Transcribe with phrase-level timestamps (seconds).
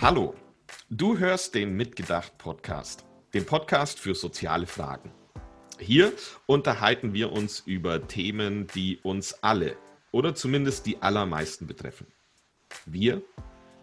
[0.00, 0.34] Hallo,
[0.88, 5.12] du hörst den Mitgedacht Podcast, den Podcast für soziale Fragen.
[5.78, 6.12] Hier
[6.46, 9.76] unterhalten wir uns über Themen, die uns alle
[10.10, 12.06] oder zumindest die allermeisten betreffen.
[12.86, 13.22] Wir,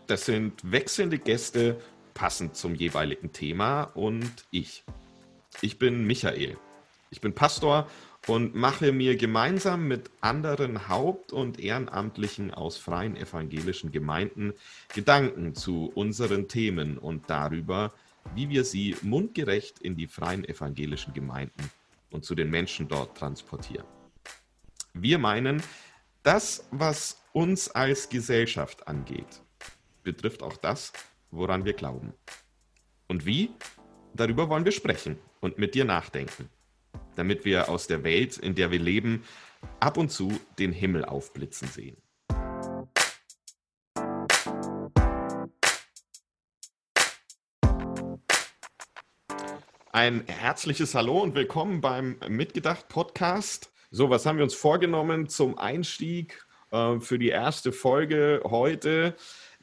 [0.08, 1.80] das sind wechselnde Gäste
[2.14, 4.84] passend zum jeweiligen Thema und ich.
[5.62, 6.58] Ich bin Michael.
[7.12, 7.88] Ich bin Pastor
[8.26, 14.54] und mache mir gemeinsam mit anderen Haupt- und Ehrenamtlichen aus freien evangelischen Gemeinden
[14.94, 17.94] Gedanken zu unseren Themen und darüber,
[18.36, 21.72] wie wir sie mundgerecht in die freien evangelischen Gemeinden
[22.12, 23.86] und zu den Menschen dort transportieren.
[24.94, 25.62] Wir meinen,
[26.24, 29.42] das, was uns als Gesellschaft angeht,
[30.08, 30.94] betrifft auch das,
[31.32, 32.14] woran wir glauben.
[33.08, 33.52] Und wie?
[34.14, 36.50] Darüber wollen wir sprechen und mit dir nachdenken
[37.18, 39.24] damit wir aus der Welt, in der wir leben,
[39.80, 41.98] ab und zu den Himmel aufblitzen sehen.
[49.92, 53.72] Ein herzliches Hallo und willkommen beim Mitgedacht Podcast.
[53.90, 59.16] So, was haben wir uns vorgenommen zum Einstieg äh, für die erste Folge heute?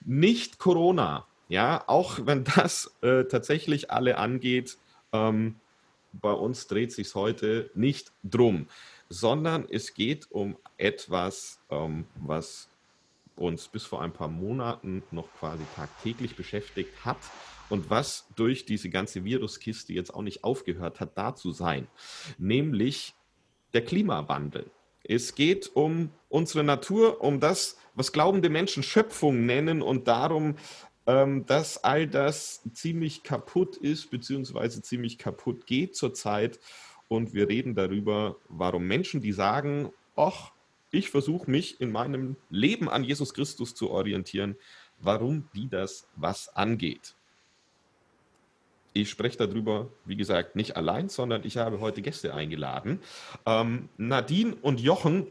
[0.04, 1.26] Nicht Corona.
[1.48, 4.78] Ja, auch wenn das äh, tatsächlich alle angeht,
[5.12, 5.56] ähm,
[6.12, 8.68] bei uns dreht sich heute nicht drum,
[9.08, 12.68] sondern es geht um etwas, ähm, was
[13.36, 17.18] uns bis vor ein paar Monaten noch quasi tagtäglich beschäftigt hat
[17.68, 21.88] und was durch diese ganze Viruskiste jetzt auch nicht aufgehört hat, da zu sein,
[22.38, 23.14] nämlich
[23.72, 24.70] der Klimawandel.
[25.04, 30.56] Es geht um unsere Natur, um das, was glaubende Menschen Schöpfung nennen und darum,
[31.06, 36.58] ähm, dass all das ziemlich kaputt ist, beziehungsweise ziemlich kaputt geht zurzeit.
[37.08, 40.52] Und wir reden darüber, warum Menschen, die sagen, ach,
[40.90, 44.56] ich versuche mich in meinem Leben an Jesus Christus zu orientieren,
[44.98, 47.14] warum die das was angeht.
[48.96, 53.00] Ich spreche darüber, wie gesagt, nicht allein, sondern ich habe heute Gäste eingeladen.
[53.44, 55.26] Ähm, Nadine und Jochen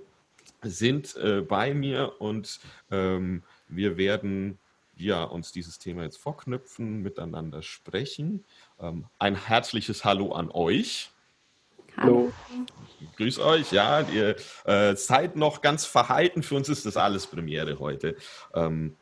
[0.62, 2.60] sind äh, bei mir und
[2.92, 4.60] ähm, wir werden
[4.98, 8.44] ja, uns dieses Thema jetzt vorknüpfen, miteinander sprechen.
[8.82, 11.12] Ähm, ein herzliches Hallo an euch.
[11.96, 12.34] Hallo.
[13.16, 14.36] Grüß euch, ja, ihr
[14.66, 16.44] äh, seid noch ganz verhalten.
[16.44, 18.18] Für uns ist das alles Premiere heute.
[18.54, 18.98] Ähm,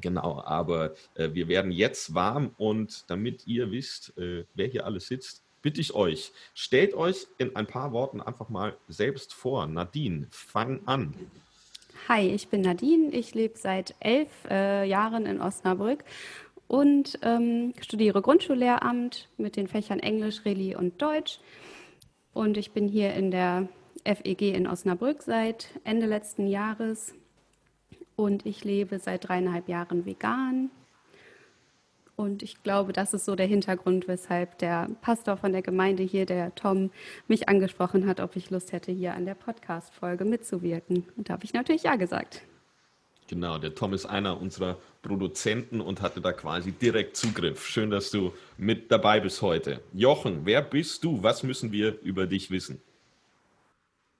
[0.00, 5.08] genau, aber äh, wir werden jetzt warm und damit ihr wisst, äh, wer hier alles
[5.08, 9.66] sitzt, bitte ich euch, stellt euch in ein paar Worten einfach mal selbst vor.
[9.66, 11.14] Nadine, fang an.
[12.08, 13.10] Hi, ich bin Nadine.
[13.10, 16.04] Ich lebe seit elf äh, Jahren in Osnabrück
[16.68, 21.40] und ähm, studiere Grundschullehramt mit den Fächern Englisch, Reli und Deutsch.
[22.32, 23.68] Und ich bin hier in der
[24.04, 27.12] FEG in Osnabrück seit Ende letzten Jahres.
[28.16, 30.70] Und ich lebe seit dreieinhalb Jahren vegan.
[32.16, 36.24] Und ich glaube, das ist so der Hintergrund, weshalb der Pastor von der Gemeinde hier,
[36.24, 36.90] der Tom,
[37.28, 41.04] mich angesprochen hat, ob ich Lust hätte, hier an der Podcast-Folge mitzuwirken.
[41.16, 42.40] Und da habe ich natürlich Ja gesagt.
[43.28, 47.66] Genau, der Tom ist einer unserer Produzenten und hatte da quasi direkt Zugriff.
[47.66, 49.80] Schön, dass du mit dabei bist heute.
[49.92, 51.22] Jochen, wer bist du?
[51.22, 52.80] Was müssen wir über dich wissen?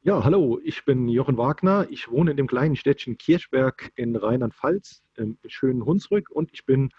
[0.06, 1.88] Ja, hallo, ich bin Jochen Wagner.
[1.90, 6.90] Ich wohne in dem kleinen Städtchen Kirchberg in Rheinland-Pfalz, im schönen Hunsrück und ich bin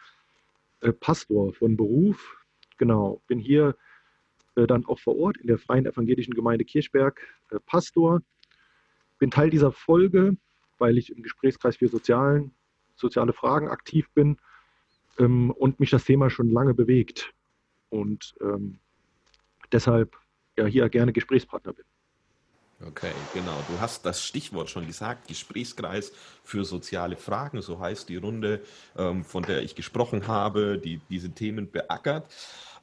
[0.81, 2.35] äh, Pastor von Beruf.
[2.77, 3.77] Genau, bin hier
[4.57, 8.23] äh, dann auch vor Ort in der Freien Evangelischen Gemeinde Kirchberg äh, Pastor.
[9.19, 10.35] Bin Teil dieser Folge,
[10.77, 12.53] weil ich im Gesprächskreis für Sozialen,
[12.97, 14.35] soziale Fragen aktiv bin
[15.17, 17.33] ähm, und mich das Thema schon lange bewegt.
[17.87, 18.79] Und ähm,
[19.71, 20.17] deshalb
[20.57, 21.85] ja hier gerne Gesprächspartner bin.
[22.85, 23.57] Okay, genau.
[23.67, 26.11] Du hast das Stichwort schon gesagt, Gesprächskreis
[26.43, 28.61] für soziale Fragen, so heißt die Runde,
[28.95, 32.31] ähm, von der ich gesprochen habe, die diese Themen beackert.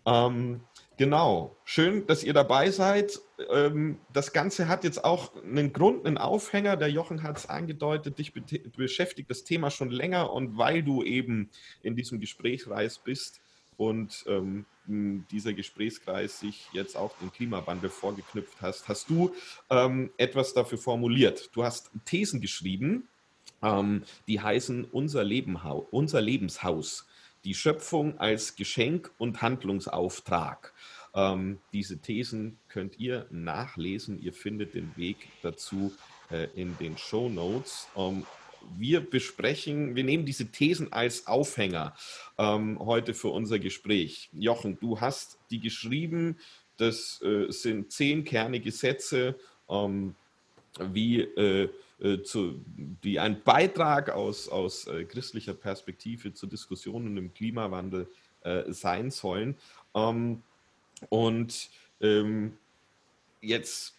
[0.05, 0.63] Ähm,
[0.97, 3.21] genau, schön, dass ihr dabei seid.
[3.51, 6.77] Ähm, das Ganze hat jetzt auch einen Grund, einen Aufhänger.
[6.77, 8.33] Der Jochen hat es angedeutet, dich
[8.77, 11.51] beschäftigt das Thema schon länger und weil du eben
[11.83, 13.44] in diesem Gesprächskreis bist,
[13.77, 19.35] und ähm, dieser Gesprächskreis sich jetzt auch den Klimawandel vorgeknüpft hast, hast du
[19.71, 21.51] ähm, etwas dafür formuliert.
[21.55, 23.09] Du hast Thesen geschrieben,
[23.63, 27.07] ähm, die heißen unser, Lebenhaus, unser Lebenshaus,
[27.45, 30.73] die Schöpfung als Geschenk und Handlungsauftrag.
[31.15, 34.21] Ähm, diese Thesen könnt ihr nachlesen.
[34.21, 35.95] Ihr findet den Weg dazu
[36.31, 37.89] äh, in den Show Notes.
[38.77, 41.95] Wir besprechen, wir nehmen diese Thesen als Aufhänger
[42.39, 44.31] ähm, heute für unser Gespräch.
[44.33, 46.39] Jochen, du hast die geschrieben,
[46.77, 49.37] das äh, sind zehn kernige Sätze,
[49.69, 50.15] ähm,
[50.79, 51.69] wie, äh,
[52.01, 58.09] äh, zu, die ein Beitrag aus, aus äh, christlicher Perspektive zur Diskussion im Klimawandel
[58.43, 59.57] äh, sein sollen.
[59.95, 60.43] Ähm,
[61.09, 61.71] und
[62.01, 62.57] ähm,
[63.41, 63.95] jetzt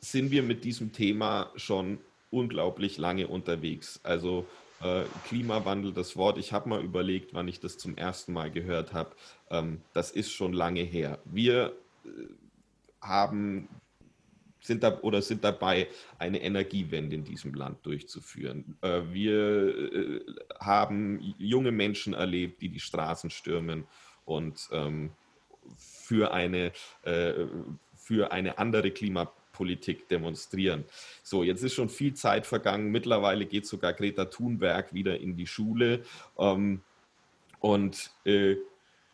[0.00, 1.98] sind wir mit diesem Thema schon
[2.30, 4.00] unglaublich lange unterwegs.
[4.02, 4.46] Also
[4.82, 8.92] äh, Klimawandel, das Wort, ich habe mal überlegt, wann ich das zum ersten Mal gehört
[8.92, 9.16] habe.
[9.50, 11.18] Ähm, das ist schon lange her.
[11.24, 12.08] Wir äh,
[13.00, 13.68] haben
[14.60, 15.88] sind da oder sind dabei,
[16.18, 18.76] eine Energiewende in diesem Land durchzuführen.
[18.82, 20.20] Äh, wir äh,
[20.60, 23.86] haben junge Menschen erlebt, die die Straßen stürmen
[24.24, 25.10] und ähm,
[25.76, 26.72] für eine,
[27.02, 27.46] äh,
[27.96, 28.90] für eine andere
[29.58, 30.84] Klimapolitik demonstrieren.
[31.22, 32.90] So, jetzt ist schon viel Zeit vergangen.
[32.90, 36.04] Mittlerweile geht sogar Greta Thunberg wieder in die Schule.
[36.38, 36.82] Ähm,
[37.60, 38.56] und äh,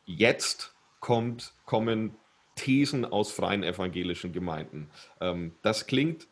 [0.06, 2.14] jetzt kommt, kommen
[2.56, 4.90] Thesen aus freien evangelischen Gemeinden.
[5.20, 6.26] Ähm, das klingt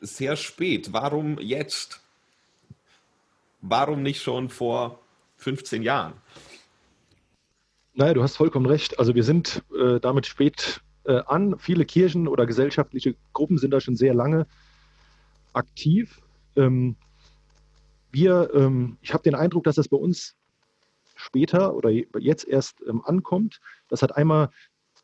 [0.00, 0.92] sehr spät.
[0.92, 2.00] Warum jetzt?
[3.60, 5.00] Warum nicht schon vor
[5.36, 6.14] 15 Jahren?
[7.94, 8.98] Naja, du hast vollkommen recht.
[8.98, 11.58] Also wir sind äh, damit spät äh, an.
[11.58, 14.46] Viele Kirchen oder gesellschaftliche Gruppen sind da schon sehr lange
[15.52, 16.20] aktiv.
[16.54, 16.96] Ähm,
[18.12, 20.36] wir, ähm, ich habe den Eindruck, dass das bei uns
[21.16, 23.60] später oder jetzt erst ähm, ankommt.
[23.88, 24.50] Das hat einmal,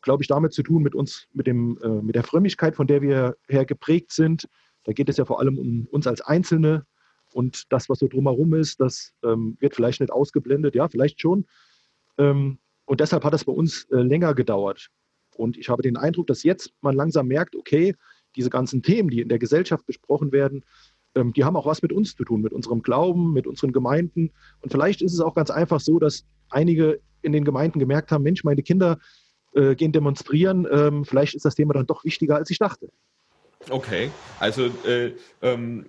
[0.01, 3.01] glaube ich, damit zu tun mit uns, mit, dem, äh, mit der Frömmigkeit, von der
[3.01, 4.47] wir her geprägt sind.
[4.83, 6.85] Da geht es ja vor allem um uns als Einzelne
[7.33, 11.45] und das, was so drumherum ist, das ähm, wird vielleicht nicht ausgeblendet, ja, vielleicht schon.
[12.17, 14.89] Ähm, und deshalb hat es bei uns äh, länger gedauert.
[15.35, 17.95] Und ich habe den Eindruck, dass jetzt man langsam merkt, okay,
[18.35, 20.63] diese ganzen Themen, die in der Gesellschaft besprochen werden,
[21.15, 24.31] ähm, die haben auch was mit uns zu tun, mit unserem Glauben, mit unseren Gemeinden.
[24.61, 28.23] Und vielleicht ist es auch ganz einfach so, dass einige in den Gemeinden gemerkt haben,
[28.23, 28.99] Mensch, meine Kinder
[29.53, 32.89] äh, gehen demonstrieren, ähm, vielleicht ist das Thema dann doch wichtiger, als ich dachte.
[33.69, 35.85] Okay, also äh, ähm,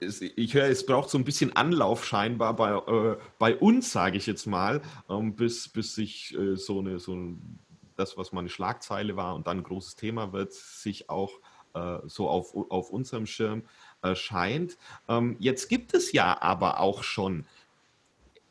[0.00, 4.26] ich höre, es braucht so ein bisschen Anlauf scheinbar bei, äh, bei uns, sage ich
[4.26, 4.80] jetzt mal,
[5.10, 7.58] ähm, bis, bis sich äh, so eine, so ein,
[7.98, 11.32] das, was mal eine Schlagzeile war und dann ein großes Thema wird, sich auch
[11.74, 13.62] äh, so auf, auf unserem Schirm
[14.02, 14.78] erscheint.
[15.08, 17.46] Ähm, jetzt gibt es ja aber auch schon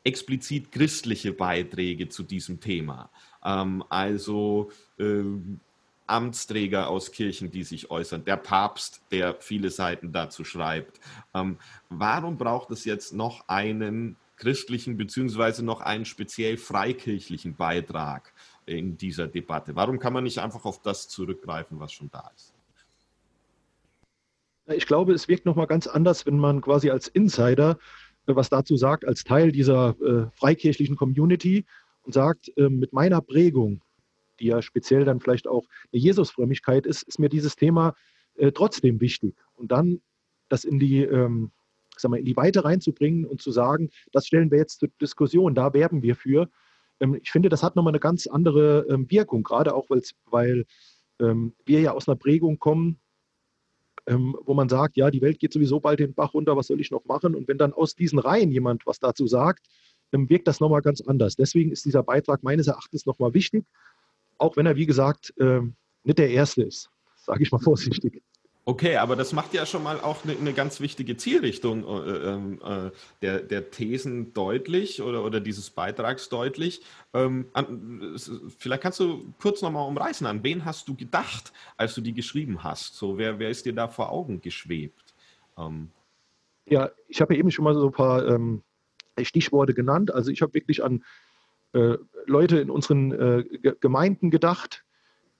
[0.03, 3.09] explizit christliche Beiträge zu diesem Thema.
[3.43, 5.59] Ähm, also ähm,
[6.07, 10.99] Amtsträger aus Kirchen, die sich äußern, der Papst, der viele Seiten dazu schreibt.
[11.33, 11.57] Ähm,
[11.89, 18.33] warum braucht es jetzt noch einen christlichen beziehungsweise noch einen speziell freikirchlichen Beitrag
[18.67, 19.75] in dieser Debatte?
[19.75, 22.53] Warum kann man nicht einfach auf das zurückgreifen, was schon da ist?
[24.67, 27.79] Ich glaube, es wirkt nochmal ganz anders, wenn man quasi als Insider
[28.27, 31.65] äh, was dazu sagt, als Teil dieser äh, freikirchlichen Community
[32.03, 33.81] und sagt, äh, mit meiner Prägung
[34.39, 37.95] die ja speziell dann vielleicht auch eine Jesusfrömmigkeit ist, ist mir dieses Thema
[38.35, 39.35] äh, trotzdem wichtig.
[39.55, 40.01] Und dann
[40.49, 41.51] das in die, ähm,
[41.97, 45.55] sag mal, in die Weite reinzubringen und zu sagen, das stellen wir jetzt zur Diskussion,
[45.55, 46.49] da werben wir für.
[46.99, 49.89] Ähm, ich finde, das hat nochmal eine ganz andere ähm, Wirkung, gerade auch,
[50.25, 50.65] weil
[51.19, 52.99] ähm, wir ja aus einer Prägung kommen,
[54.09, 56.91] wo man sagt, ja, die Welt geht sowieso bald den Bach runter, was soll ich
[56.91, 57.35] noch machen?
[57.35, 59.67] Und wenn dann aus diesen Reihen jemand was dazu sagt,
[60.11, 61.35] wirkt das nochmal ganz anders.
[61.35, 63.65] Deswegen ist dieser Beitrag meines Erachtens nochmal wichtig
[64.37, 65.33] auch wenn er, wie gesagt,
[66.03, 68.23] nicht der Erste ist, sage ich mal vorsichtig.
[68.67, 72.59] Okay, aber das macht ja schon mal auch eine, eine ganz wichtige Zielrichtung äh, ähm,
[72.61, 76.81] äh, der, der, Thesen deutlich oder, oder dieses Beitrags deutlich.
[77.13, 78.17] Ähm, an,
[78.59, 82.61] vielleicht kannst du kurz nochmal umreißen, an wen hast du gedacht, als du die geschrieben
[82.61, 82.95] hast?
[82.95, 85.15] So, wer, wer ist dir da vor Augen geschwebt?
[85.57, 85.91] Ähm.
[86.65, 88.63] Ja, ich habe ja eben schon mal so ein paar ähm,
[89.21, 90.13] Stichworte genannt.
[90.13, 91.05] Also ich habe wirklich an
[91.71, 91.95] äh,
[92.25, 94.83] Leute in unseren äh, Gemeinden gedacht,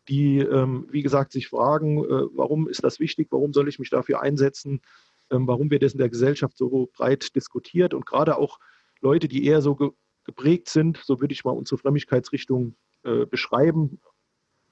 [0.07, 3.89] die, ähm, wie gesagt, sich fragen, äh, warum ist das wichtig, warum soll ich mich
[3.89, 4.81] dafür einsetzen,
[5.29, 8.59] ähm, warum wird das in der Gesellschaft so breit diskutiert und gerade auch
[9.01, 9.89] Leute, die eher so ge
[10.23, 14.01] geprägt sind, so würde ich mal unsere Frömmigkeitsrichtung äh, beschreiben,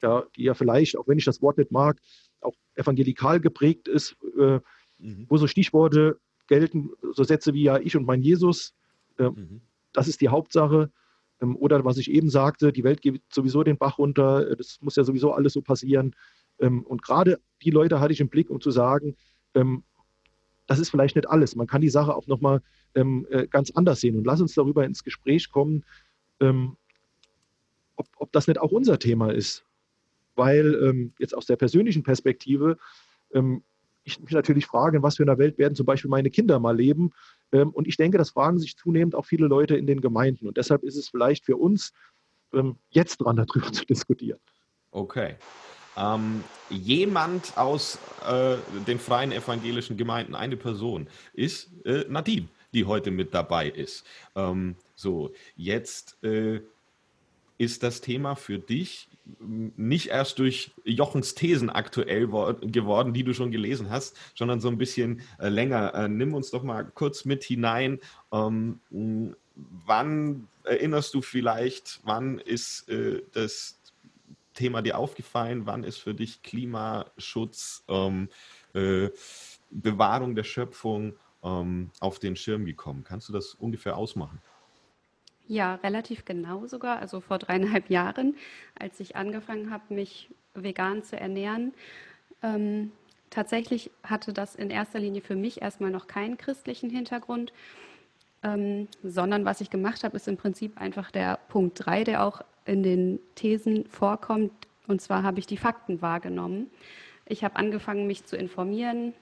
[0.01, 1.97] ja, die ja vielleicht, auch wenn ich das Wort nicht mag,
[2.41, 4.59] auch evangelikal geprägt ist, äh,
[4.97, 5.25] mhm.
[5.29, 8.73] wo so Stichworte gelten, so Sätze wie ja, ich und mein Jesus,
[9.17, 9.61] mhm.
[9.93, 10.91] das ist die Hauptsache.
[11.41, 14.79] Ähm, oder was ich eben sagte, die Welt geht sowieso den Bach runter, äh, das
[14.81, 16.15] muss ja sowieso alles so passieren.
[16.59, 19.15] Ähm, und gerade die Leute hatte ich im Blick, um zu sagen,
[19.53, 19.83] ähm,
[20.67, 21.55] das ist vielleicht nicht alles.
[21.55, 22.61] Man kann die Sache auch nochmal
[22.95, 24.17] äh, ganz anders sehen.
[24.17, 25.85] Und lass uns darüber ins Gespräch kommen,
[26.39, 29.63] ob, ob das nicht auch unser Thema ist.
[30.33, 32.79] Weil jetzt aus der persönlichen Perspektive
[34.05, 36.75] ich mich natürlich frage, in was für einer Welt werden zum Beispiel meine Kinder mal
[36.75, 37.11] leben.
[37.51, 40.47] Ähm, und ich denke, das fragen sich zunehmend auch viele Leute in den Gemeinden.
[40.47, 41.91] Und deshalb ist es vielleicht für uns
[42.53, 44.39] ähm, jetzt dran, darüber zu diskutieren.
[44.91, 45.35] Okay.
[45.97, 47.97] Ähm, jemand aus
[48.27, 54.05] äh, den freien evangelischen Gemeinden, eine Person, ist äh, Nadine, die heute mit dabei ist.
[54.35, 56.61] Ähm, so, jetzt äh,
[57.57, 59.07] ist das Thema für dich
[59.39, 64.77] nicht erst durch Jochens Thesen aktuell geworden, die du schon gelesen hast, sondern so ein
[64.77, 65.93] bisschen äh, länger.
[65.95, 67.99] Äh, nimm uns doch mal kurz mit hinein.
[68.31, 68.79] Ähm,
[69.85, 73.79] wann erinnerst du vielleicht, wann ist äh, das
[74.53, 75.65] Thema dir aufgefallen?
[75.65, 78.29] Wann ist für dich Klimaschutz, ähm,
[78.73, 79.09] äh,
[79.71, 83.03] Bewahrung der Schöpfung ähm, auf den Schirm gekommen?
[83.03, 84.39] Kannst du das ungefähr ausmachen?
[85.47, 86.99] Ja, relativ genau sogar.
[86.99, 88.35] Also vor dreieinhalb Jahren,
[88.79, 91.73] als ich angefangen habe, mich vegan zu ernähren.
[92.41, 92.91] Ähm,
[93.29, 97.53] tatsächlich hatte das in erster Linie für mich erstmal noch keinen christlichen Hintergrund,
[98.43, 102.41] ähm, sondern was ich gemacht habe, ist im Prinzip einfach der Punkt 3, der auch
[102.65, 104.51] in den Thesen vorkommt.
[104.87, 106.71] Und zwar habe ich die Fakten wahrgenommen.
[107.27, 109.13] Ich habe angefangen, mich zu informieren.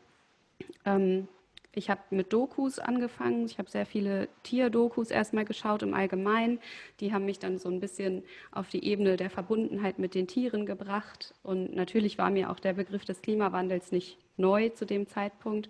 [0.86, 1.28] Ähm,
[1.76, 3.46] ich habe mit Dokus angefangen.
[3.46, 6.60] Ich habe sehr viele Tierdokus erstmal geschaut im Allgemeinen.
[7.00, 10.68] Die haben mich dann so ein bisschen auf die Ebene der Verbundenheit mit den Tieren
[10.68, 11.34] gebracht.
[11.42, 15.68] Und natürlich war mir auch der Begriff des Klimawandels nicht neu zu dem Zeitpunkt.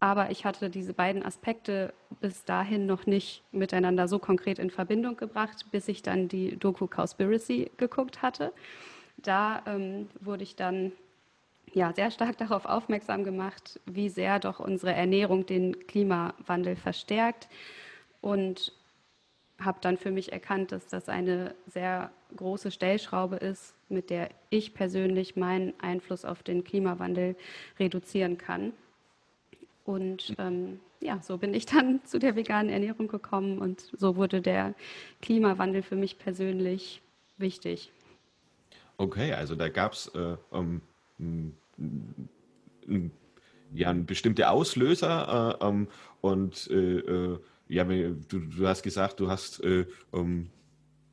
[0.00, 5.16] Aber ich hatte diese beiden Aspekte bis dahin noch nicht miteinander so konkret in Verbindung
[5.16, 8.52] gebracht, bis ich dann die Doku Cowspiracy geguckt hatte.
[9.16, 10.92] Da ähm, wurde ich dann
[11.76, 17.48] ja, sehr stark darauf aufmerksam gemacht, wie sehr doch unsere Ernährung den Klimawandel verstärkt
[18.22, 18.72] und
[19.60, 24.72] habe dann für mich erkannt, dass das eine sehr große Stellschraube ist, mit der ich
[24.72, 27.36] persönlich meinen Einfluss auf den Klimawandel
[27.78, 28.72] reduzieren kann.
[29.84, 34.40] Und ähm, ja, so bin ich dann zu der veganen Ernährung gekommen und so wurde
[34.40, 34.74] der
[35.20, 37.02] Klimawandel für mich persönlich
[37.36, 37.92] wichtig.
[38.96, 40.80] Okay, also da gab es äh, um,
[43.74, 45.88] ja, bestimmte Auslöser äh, ähm,
[46.20, 50.48] und äh, äh, ja, du, du, hast gesagt, du hast äh, um,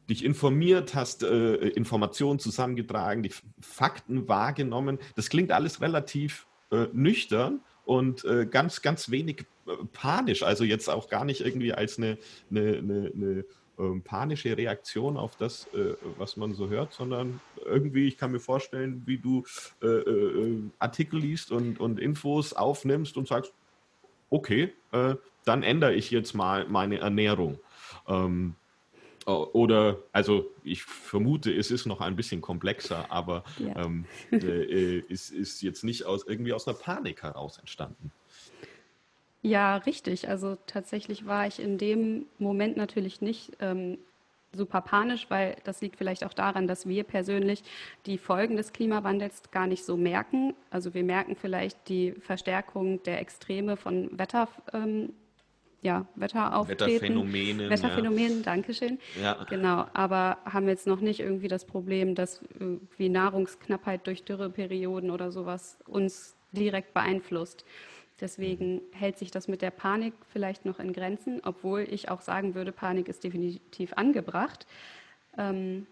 [0.10, 5.00] dich informiert, hast äh, Informationen zusammengetragen, die Fakten wahrgenommen.
[5.16, 9.46] Das klingt alles relativ äh, nüchtern und ganz, ganz wenig
[9.92, 10.44] panisch.
[10.44, 12.18] Also jetzt auch gar nicht irgendwie als eine,
[12.50, 13.46] eine, eine, eine
[13.80, 18.40] ähm, panische Reaktion auf das, äh, was man so hört, sondern irgendwie, ich kann mir
[18.40, 19.44] vorstellen, wie du
[19.82, 23.54] äh, äh, Artikel liest und, und Infos aufnimmst und sagst,
[24.30, 25.16] okay, äh,
[25.46, 27.60] dann ändere ich jetzt mal meine Ernährung.
[28.08, 28.56] Ähm,
[29.26, 33.86] oder, also ich vermute, es ist noch ein bisschen komplexer, aber ja.
[33.86, 38.12] ähm, äh, es ist jetzt nicht aus, irgendwie aus einer Panik heraus entstanden.
[39.44, 40.30] Ja, richtig.
[40.30, 43.98] Also tatsächlich war ich in dem Moment natürlich nicht ähm,
[44.54, 47.62] super panisch, weil das liegt vielleicht auch daran, dass wir persönlich
[48.06, 50.54] die Folgen des Klimawandels gar nicht so merken.
[50.70, 55.12] Also wir merken vielleicht die Verstärkung der Extreme von Wetter, ähm,
[55.82, 56.88] ja, Wetterauftreten.
[56.88, 57.70] Wetterphänomenen.
[57.70, 58.44] Wetterphänomenen, ja.
[58.44, 58.98] Dankeschön.
[59.22, 59.44] Ja.
[59.50, 65.34] Genau, aber haben jetzt noch nicht irgendwie das Problem, dass irgendwie Nahrungsknappheit durch Dürreperioden oder
[65.34, 67.66] sowas uns direkt beeinflusst.
[68.20, 72.56] Deswegen hält sich das mit der Panik vielleicht noch in Grenzen, obwohl ich auch sagen
[72.56, 74.68] würde, Panik ist definitiv angebracht.
[75.38, 75.88] Ähm,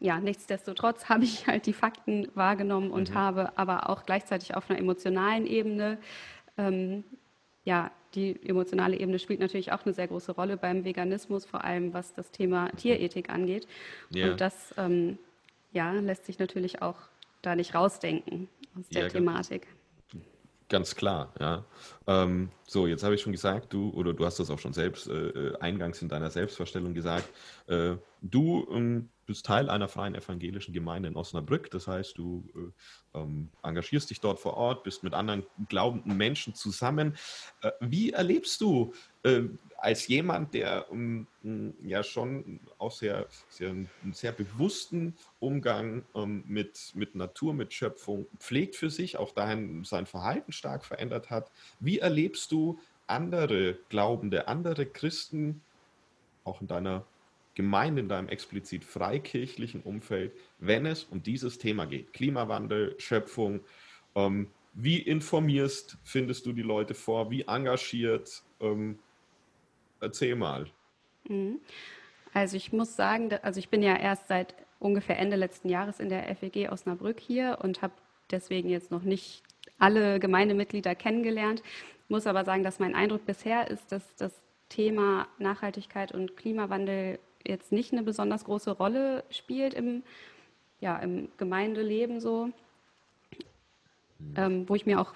[0.00, 3.14] ja, nichtsdestotrotz habe ich halt die Fakten wahrgenommen und mhm.
[3.14, 5.98] habe aber auch gleichzeitig auf einer emotionalen Ebene,
[6.58, 7.04] ähm,
[7.64, 11.94] ja, die emotionale Ebene spielt natürlich auch eine sehr große Rolle beim Veganismus, vor allem
[11.94, 13.66] was das Thema Tierethik angeht.
[14.10, 14.30] Ja.
[14.30, 15.18] Und das ähm,
[15.72, 16.96] ja, lässt sich natürlich auch
[17.40, 19.62] da nicht rausdenken aus der ja, Thematik.
[19.62, 19.81] Genau.
[20.72, 21.66] Ganz klar, ja.
[22.06, 25.06] Ähm, so, jetzt habe ich schon gesagt, du, oder du hast das auch schon selbst
[25.06, 27.28] äh, äh eingangs in deiner Selbstvorstellung gesagt,
[27.66, 31.70] äh, du ähm, bist Teil einer freien evangelischen Gemeinde in Osnabrück.
[31.70, 32.48] Das heißt, du
[33.14, 37.18] äh, ähm, engagierst dich dort vor Ort, bist mit anderen glaubenden Menschen zusammen.
[37.60, 39.42] Äh, wie erlebst du äh,
[39.82, 46.44] als jemand, der um, ähm, ja schon auch sehr, sehr, einen sehr bewussten Umgang ähm,
[46.46, 51.50] mit, mit Natur, mit Schöpfung pflegt für sich, auch dahin sein Verhalten stark verändert hat.
[51.80, 55.62] Wie erlebst du andere Glaubende, andere Christen,
[56.44, 57.04] auch in deiner
[57.54, 62.12] Gemeinde, in deinem explizit freikirchlichen Umfeld, wenn es um dieses Thema geht?
[62.12, 63.64] Klimawandel, Schöpfung.
[64.14, 67.32] Ähm, wie informierst, findest du die Leute vor?
[67.32, 68.44] Wie engagiert?
[68.60, 69.00] Ähm,
[70.02, 70.66] Erzähl mal.
[71.28, 71.60] Mhm.
[72.34, 76.08] Also ich muss sagen, also ich bin ja erst seit ungefähr Ende letzten Jahres in
[76.08, 77.94] der FEG Osnabrück hier und habe
[78.30, 79.44] deswegen jetzt noch nicht
[79.78, 81.62] alle Gemeindemitglieder kennengelernt.
[82.08, 84.32] Muss aber sagen, dass mein Eindruck bisher ist, dass das
[84.68, 90.02] Thema Nachhaltigkeit und Klimawandel jetzt nicht eine besonders große Rolle spielt im,
[90.80, 92.50] ja, im Gemeindeleben so.
[94.36, 95.14] Ähm, wo ich mir auch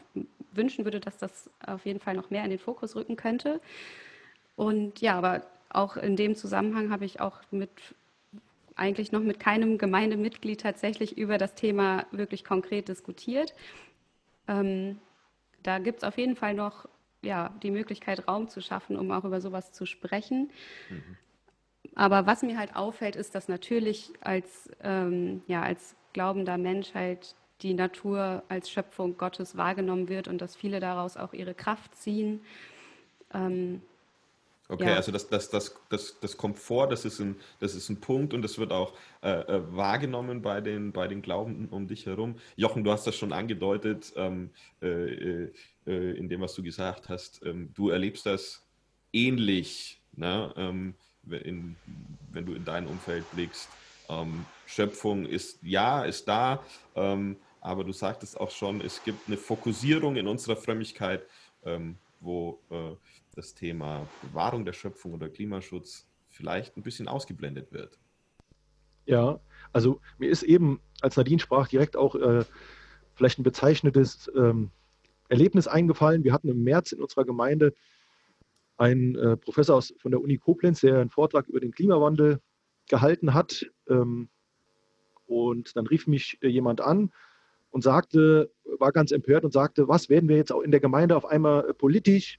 [0.53, 3.61] wünschen würde, dass das auf jeden Fall noch mehr in den Fokus rücken könnte.
[4.57, 7.71] Und ja, aber auch in dem Zusammenhang habe ich auch mit
[8.75, 13.55] eigentlich noch mit keinem Gemeindemitglied tatsächlich über das Thema wirklich konkret diskutiert.
[14.49, 14.99] Ähm,
[15.63, 16.87] da gibt es auf jeden Fall noch
[17.23, 20.51] ja, die Möglichkeit, Raum zu schaffen, um auch über sowas zu sprechen.
[20.91, 21.17] Mhm.
[21.95, 27.35] Aber was mir halt auffällt, ist, dass natürlich als, ähm, ja, als glaubender Mensch halt
[27.63, 32.43] die Natur als Schöpfung Gottes wahrgenommen wird und dass viele daraus auch ihre Kraft ziehen.
[33.33, 33.81] Ähm,
[34.69, 34.97] Okay, ja.
[34.97, 38.35] also das, das, das, das, das kommt vor, das ist ein, das ist ein Punkt
[38.35, 42.37] und das wird auch äh, äh, wahrgenommen bei den, bei den Glaubenden um dich herum.
[42.57, 44.51] Jochen, du hast das schon angedeutet, ähm,
[44.83, 45.51] äh, äh,
[45.87, 47.45] in dem, was du gesagt hast.
[47.45, 48.67] Ähm, du erlebst das
[49.13, 50.53] ähnlich, ne?
[50.57, 50.95] ähm,
[51.31, 51.77] in,
[52.33, 53.69] wenn du in dein Umfeld blickst.
[54.09, 56.63] Ähm, Schöpfung ist ja, ist da,
[56.95, 61.25] ähm, aber du sagtest auch schon, es gibt eine Fokussierung in unserer Frömmigkeit,
[61.65, 62.95] ähm, wo äh,
[63.37, 67.99] das Thema Bewahrung der Schöpfung oder Klimaschutz vielleicht ein bisschen ausgeblendet wird.
[69.05, 69.39] Ja,
[69.73, 72.45] also mir ist eben, als Nadine sprach, direkt auch äh,
[73.15, 74.71] vielleicht ein bezeichnendes ähm,
[75.29, 76.25] Erlebnis eingefallen.
[76.25, 77.75] Wir hatten im März in unserer Gemeinde
[78.79, 82.41] einen äh, Professor aus, von der Uni Koblenz, der einen Vortrag über den Klimawandel
[82.89, 83.67] gehalten hat.
[83.89, 84.29] Ähm,
[85.27, 87.13] und dann rief mich äh, jemand an
[87.71, 91.17] und sagte, war ganz empört und sagte, was werden wir jetzt auch in der Gemeinde
[91.17, 92.39] auf einmal äh, politisch?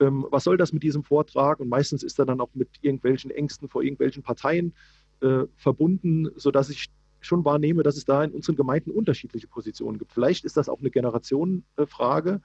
[0.00, 1.60] Ähm, was soll das mit diesem Vortrag?
[1.60, 4.74] Und meistens ist er dann auch mit irgendwelchen Ängsten vor irgendwelchen Parteien
[5.20, 6.86] äh, verbunden, sodass ich
[7.20, 10.12] schon wahrnehme, dass es da in unseren Gemeinden unterschiedliche Positionen gibt.
[10.12, 12.42] Vielleicht ist das auch eine Generationenfrage,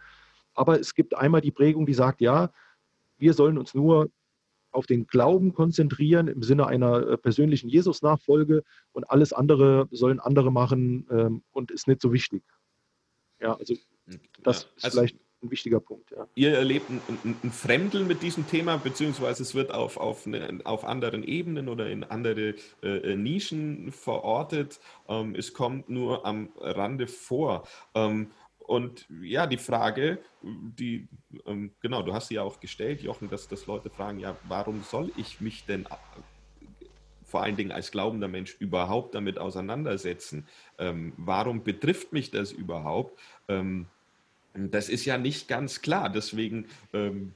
[0.54, 2.52] aber es gibt einmal die Prägung, die sagt, ja,
[3.18, 4.10] wir sollen uns nur
[4.72, 10.52] auf den Glauben konzentrieren im Sinne einer äh, persönlichen Jesus-Nachfolge und alles andere sollen andere
[10.52, 12.44] machen ähm, und ist nicht so wichtig.
[13.42, 13.76] Ja, also
[14.44, 16.12] das ja, also ist vielleicht ein wichtiger Punkt.
[16.12, 16.28] Ja.
[16.36, 20.60] Ihr erlebt ein, ein, ein, Fremdeln mit diesem Thema, beziehungsweise es wird auf, auf, eine,
[20.64, 24.80] auf anderen Ebenen oder in andere äh, Nischen verortet.
[25.08, 27.68] Ähm, es kommt nur am Rande vor.
[27.96, 31.08] Ähm, und ja, die Frage, die,
[31.48, 34.84] ähm, genau, du hast sie ja auch gestellt, Jochen, dass, dass Leute fragen, ja, warum
[34.84, 35.88] soll ich mich denn
[37.24, 40.48] vor allen Dingen als glaubender Mensch überhaupt damit auseinandersetzen?
[40.78, 43.20] Ähm, warum betrifft mich das überhaupt?
[44.72, 46.10] Das ist ja nicht ganz klar.
[46.10, 47.34] Deswegen ähm,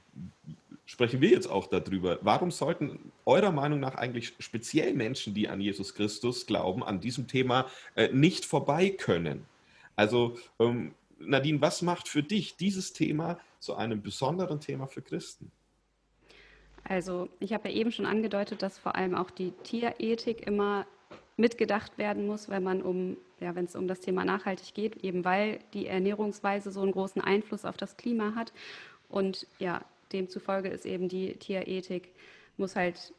[0.86, 2.18] sprechen wir jetzt auch darüber.
[2.22, 7.26] Warum sollten eurer Meinung nach eigentlich speziell Menschen, die an Jesus Christus glauben, an diesem
[7.26, 9.46] Thema äh, nicht vorbei können?
[9.96, 15.50] Also ähm, Nadine, was macht für dich dieses Thema zu einem besonderen Thema für Christen?
[16.86, 20.86] Also ich habe ja eben schon angedeutet, dass vor allem auch die Tierethik immer
[21.36, 25.24] mitgedacht werden muss, wenn man um, ja, wenn es um das Thema nachhaltig geht, eben
[25.24, 28.52] weil die Ernährungsweise so einen großen Einfluss auf das Klima hat.
[29.08, 32.12] Und ja, demzufolge ist eben die Tierethik,
[32.56, 33.12] muss halt,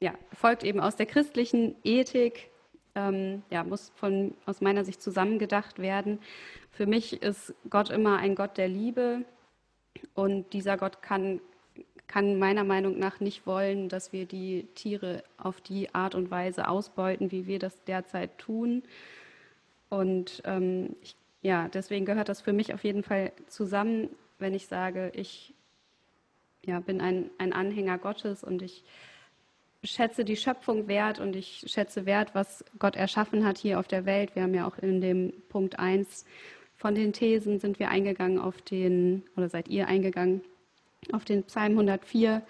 [0.00, 2.50] ja, folgt eben aus der christlichen Ethik,
[2.94, 6.18] ähm, ja, muss von, aus meiner Sicht zusammengedacht werden.
[6.70, 9.24] Für mich ist Gott immer ein Gott der Liebe
[10.14, 11.40] und dieser Gott kann
[12.06, 16.66] kann meiner Meinung nach nicht wollen, dass wir die Tiere auf die Art und Weise
[16.66, 18.82] ausbeuten, wie wir das derzeit tun.
[19.88, 24.66] Und ähm, ich, ja, deswegen gehört das für mich auf jeden Fall zusammen, wenn ich
[24.66, 25.54] sage, ich
[26.66, 28.82] ja, bin ein, ein Anhänger Gottes und ich
[29.84, 34.04] schätze die Schöpfung wert und ich schätze wert, was Gott erschaffen hat hier auf der
[34.04, 34.34] Welt.
[34.34, 36.26] Wir haben ja auch in dem Punkt 1
[36.76, 40.40] von den Thesen sind wir eingegangen auf den, oder seid ihr eingegangen
[41.12, 42.42] auf den Psalm 104,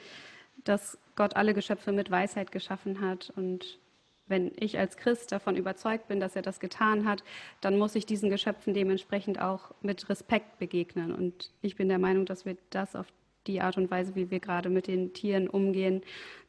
[0.65, 3.33] dass Gott alle Geschöpfe mit Weisheit geschaffen hat.
[3.37, 3.79] Und
[4.27, 7.25] wenn ich als Christ davon überzeugt bin, dass er das getan hat,
[7.61, 11.13] dann muss ich diesen Geschöpfen dementsprechend auch mit Respekt begegnen.
[11.13, 13.07] Und ich bin der Meinung, dass wir das auf
[13.47, 16.03] die Art und Weise, wie wir gerade mit den Tieren umgehen,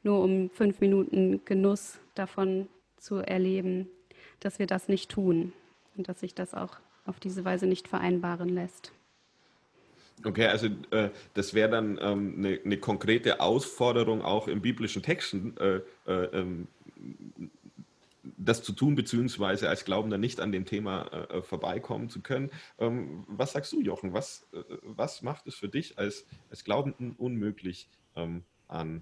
[0.04, 3.88] nur um fünf Minuten Genuss davon zu erleben,
[4.40, 5.54] dass wir das nicht tun
[5.96, 8.92] und dass sich das auch auf diese Weise nicht vereinbaren lässt.
[10.24, 15.56] Okay, also äh, das wäre dann ähm, eine, eine, konkrete Ausforderung auch im biblischen Texten,
[15.58, 16.68] äh, äh, ähm,
[18.38, 22.52] das zu tun, beziehungsweise als Glaubender nicht an dem Thema äh, äh, vorbeikommen zu können.
[22.78, 24.14] Ähm, was sagst du, Jochen?
[24.14, 29.02] Was, äh, was macht es für dich als, als Glaubenden unmöglich, ähm, an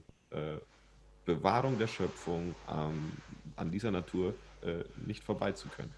[1.26, 3.12] Bewahrung der Schöpfung, ähm,
[3.56, 4.36] an dieser Natur
[5.08, 5.92] nicht vorbeizukönnen?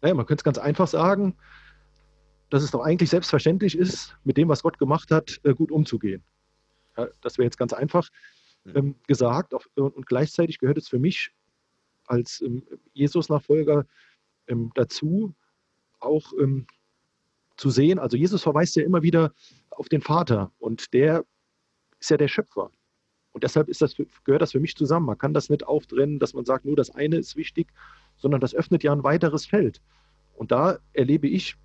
[0.00, 1.34] Naja, man könnte es ganz einfach sagen,
[2.50, 6.22] dass es doch eigentlich selbstverständlich ist, mit dem, was Gott gemacht hat, äh, gut umzugehen.
[6.96, 8.08] Ja, das wäre jetzt ganz einfach
[8.74, 9.54] ähm, gesagt.
[9.74, 11.32] Und gleichzeitig gehört es für mich
[12.06, 13.86] als ähm, Jesus-Nachfolger
[14.46, 15.34] ähm, dazu,
[16.00, 16.32] auch
[17.56, 19.32] zu sehen, also Jesus verweist ja immer wieder
[19.70, 21.24] auf den Vater und der
[22.00, 22.70] ist ja der Schöpfer.
[23.32, 25.06] Und deshalb das, gehört das für mich zusammen.
[25.06, 27.68] Man kann das nicht auftrennen, dass man sagt, nur das eine ist wichtig,
[28.16, 29.80] sondern das öffnet ja ein weiteres Feld.
[30.34, 31.56] Und da erlebe ich,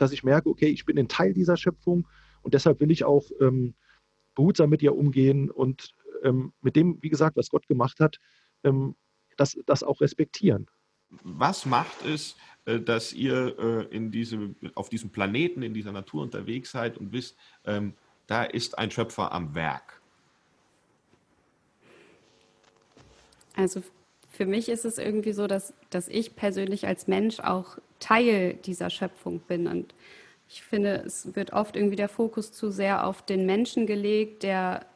[0.00, 2.06] dass ich merke, okay, ich bin ein Teil dieser Schöpfung
[2.42, 3.74] und deshalb will ich auch ähm,
[4.34, 8.18] behutsam mit ihr umgehen und ähm, mit dem, wie gesagt, was Gott gemacht hat,
[8.64, 8.94] ähm,
[9.36, 10.66] das, das auch respektieren.
[11.22, 16.22] Was macht es, äh, dass ihr äh, in diese, auf diesem Planeten, in dieser Natur
[16.22, 17.94] unterwegs seid und wisst, ähm,
[18.26, 20.02] da ist ein Schöpfer am Werk?
[23.56, 23.82] Also
[24.38, 28.88] für mich ist es irgendwie so, dass, dass ich persönlich als Mensch auch Teil dieser
[28.88, 29.66] Schöpfung bin.
[29.66, 29.96] Und
[30.48, 34.86] ich finde, es wird oft irgendwie der Fokus zu sehr auf den Menschen gelegt, der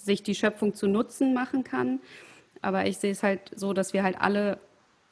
[0.00, 2.00] sich die Schöpfung zu Nutzen machen kann.
[2.62, 4.58] Aber ich sehe es halt so, dass wir halt alle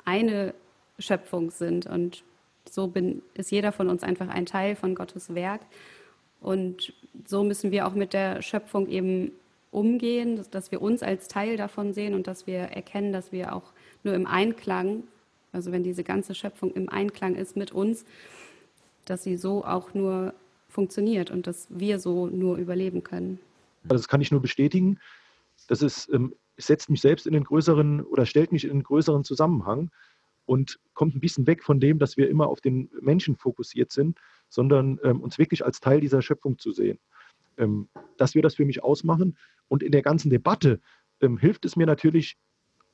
[0.06, 0.54] eine
[0.98, 1.84] Schöpfung sind.
[1.84, 2.24] Und
[2.70, 5.60] so bin, ist jeder von uns einfach ein Teil von Gottes Werk.
[6.40, 6.94] Und
[7.26, 9.32] so müssen wir auch mit der Schöpfung eben
[9.74, 13.72] umgehen, dass wir uns als Teil davon sehen und dass wir erkennen, dass wir auch
[14.02, 15.04] nur im Einklang,
[15.52, 18.04] also wenn diese ganze Schöpfung im Einklang ist mit uns,
[19.04, 20.34] dass sie so auch nur
[20.68, 23.38] funktioniert und dass wir so nur überleben können.
[23.84, 24.98] Das kann ich nur bestätigen.
[25.68, 29.24] Das ist, ähm, setzt mich selbst in den größeren oder stellt mich in einen größeren
[29.24, 29.90] Zusammenhang
[30.46, 34.18] und kommt ein bisschen weg von dem, dass wir immer auf den Menschen fokussiert sind,
[34.48, 36.98] sondern ähm, uns wirklich als Teil dieser Schöpfung zu sehen.
[37.56, 39.36] Ähm, dass wir das für mich ausmachen.
[39.68, 40.80] Und in der ganzen Debatte
[41.20, 42.36] ähm, hilft es mir natürlich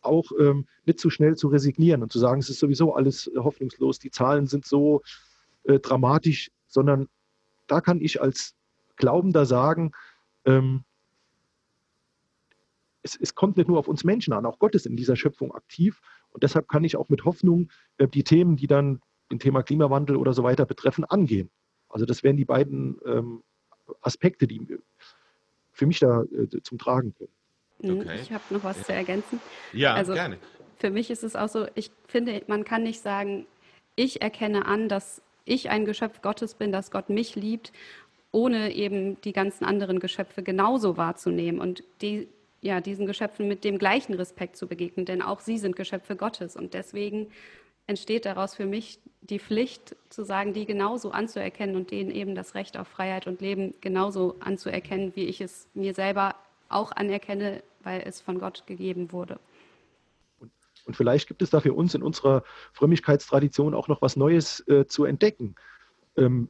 [0.02, 3.98] auch ähm, nicht zu schnell zu resignieren und zu sagen, es ist sowieso alles hoffnungslos,
[3.98, 5.02] die Zahlen sind so
[5.64, 7.08] äh, dramatisch, sondern
[7.66, 8.54] da kann ich als
[8.96, 9.92] Glaubender sagen,
[10.44, 10.84] ähm,
[13.02, 15.52] es, es, kommt nicht nur auf uns Menschen an, auch Gott ist in dieser Schöpfung
[15.54, 16.00] aktiv.
[16.30, 20.16] Und deshalb kann ich auch mit Hoffnung äh, die Themen, die dann den Thema Klimawandel
[20.16, 21.50] oder so weiter betreffen, angehen.
[21.88, 23.42] Also das wären die beiden ähm,
[24.02, 24.78] Aspekte, die
[25.80, 27.30] für mich da äh, zum Tragen kommen.
[27.80, 28.18] Mhm, okay.
[28.20, 28.84] Ich habe noch was ja.
[28.84, 29.40] zu ergänzen.
[29.72, 30.36] Ja, also, gerne.
[30.76, 33.46] Für mich ist es auch so, ich finde, man kann nicht sagen,
[33.96, 37.72] ich erkenne an, dass ich ein Geschöpf Gottes bin, dass Gott mich liebt,
[38.30, 42.28] ohne eben die ganzen anderen Geschöpfe genauso wahrzunehmen und die,
[42.60, 46.56] ja, diesen Geschöpfen mit dem gleichen Respekt zu begegnen, denn auch sie sind Geschöpfe Gottes.
[46.56, 47.28] Und deswegen
[47.90, 52.54] entsteht daraus für mich die Pflicht zu sagen, die genauso anzuerkennen und denen eben das
[52.54, 56.36] Recht auf Freiheit und Leben genauso anzuerkennen, wie ich es mir selber
[56.68, 59.40] auch anerkenne, weil es von Gott gegeben wurde.
[60.86, 64.86] Und vielleicht gibt es da für uns in unserer Frömmigkeitstradition auch noch was Neues äh,
[64.86, 65.56] zu entdecken.
[66.16, 66.48] Ähm,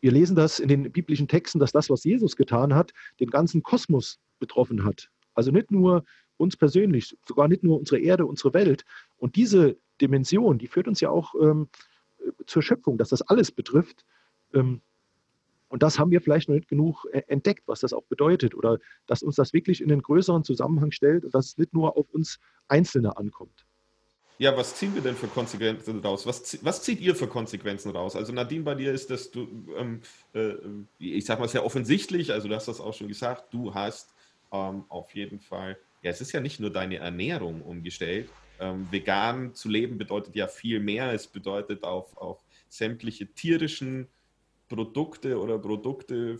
[0.00, 3.62] wir lesen das in den biblischen Texten, dass das, was Jesus getan hat, den ganzen
[3.62, 5.10] Kosmos betroffen hat.
[5.34, 6.04] Also nicht nur
[6.38, 8.84] uns persönlich, sogar nicht nur unsere Erde, unsere Welt.
[9.16, 11.68] Und diese Dimension, die führt uns ja auch ähm,
[12.46, 14.04] zur Schöpfung, dass das alles betrifft.
[14.54, 14.80] Ähm,
[15.68, 18.78] und das haben wir vielleicht noch nicht genug äh, entdeckt, was das auch bedeutet oder
[19.06, 22.06] dass uns das wirklich in einen größeren Zusammenhang stellt und dass es nicht nur auf
[22.10, 23.66] uns Einzelne ankommt.
[24.38, 26.24] Ja, was ziehen wir denn für Konsequenzen raus?
[26.24, 28.14] Was, was zieht ihr für Konsequenzen raus?
[28.14, 30.00] Also Nadine, bei dir ist das, du, ähm,
[30.32, 30.54] äh,
[30.98, 34.14] ich sag mal, sehr offensichtlich, also du hast das auch schon gesagt, du hast
[34.52, 38.30] ähm, auf jeden Fall, ja, es ist ja nicht nur deine Ernährung umgestellt,
[38.60, 41.12] ähm, vegan zu leben bedeutet ja viel mehr.
[41.12, 44.08] Es bedeutet auf, auf sämtliche tierischen
[44.68, 46.38] Produkte oder Produkte,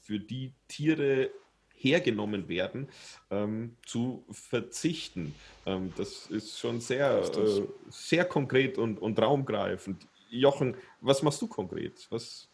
[0.00, 1.30] für die Tiere
[1.74, 2.88] hergenommen werden,
[3.30, 5.34] ähm, zu verzichten.
[5.66, 10.06] Ähm, das ist schon sehr, äh, sehr konkret und, und raumgreifend.
[10.30, 12.06] Jochen, was machst du konkret?
[12.10, 12.48] Was,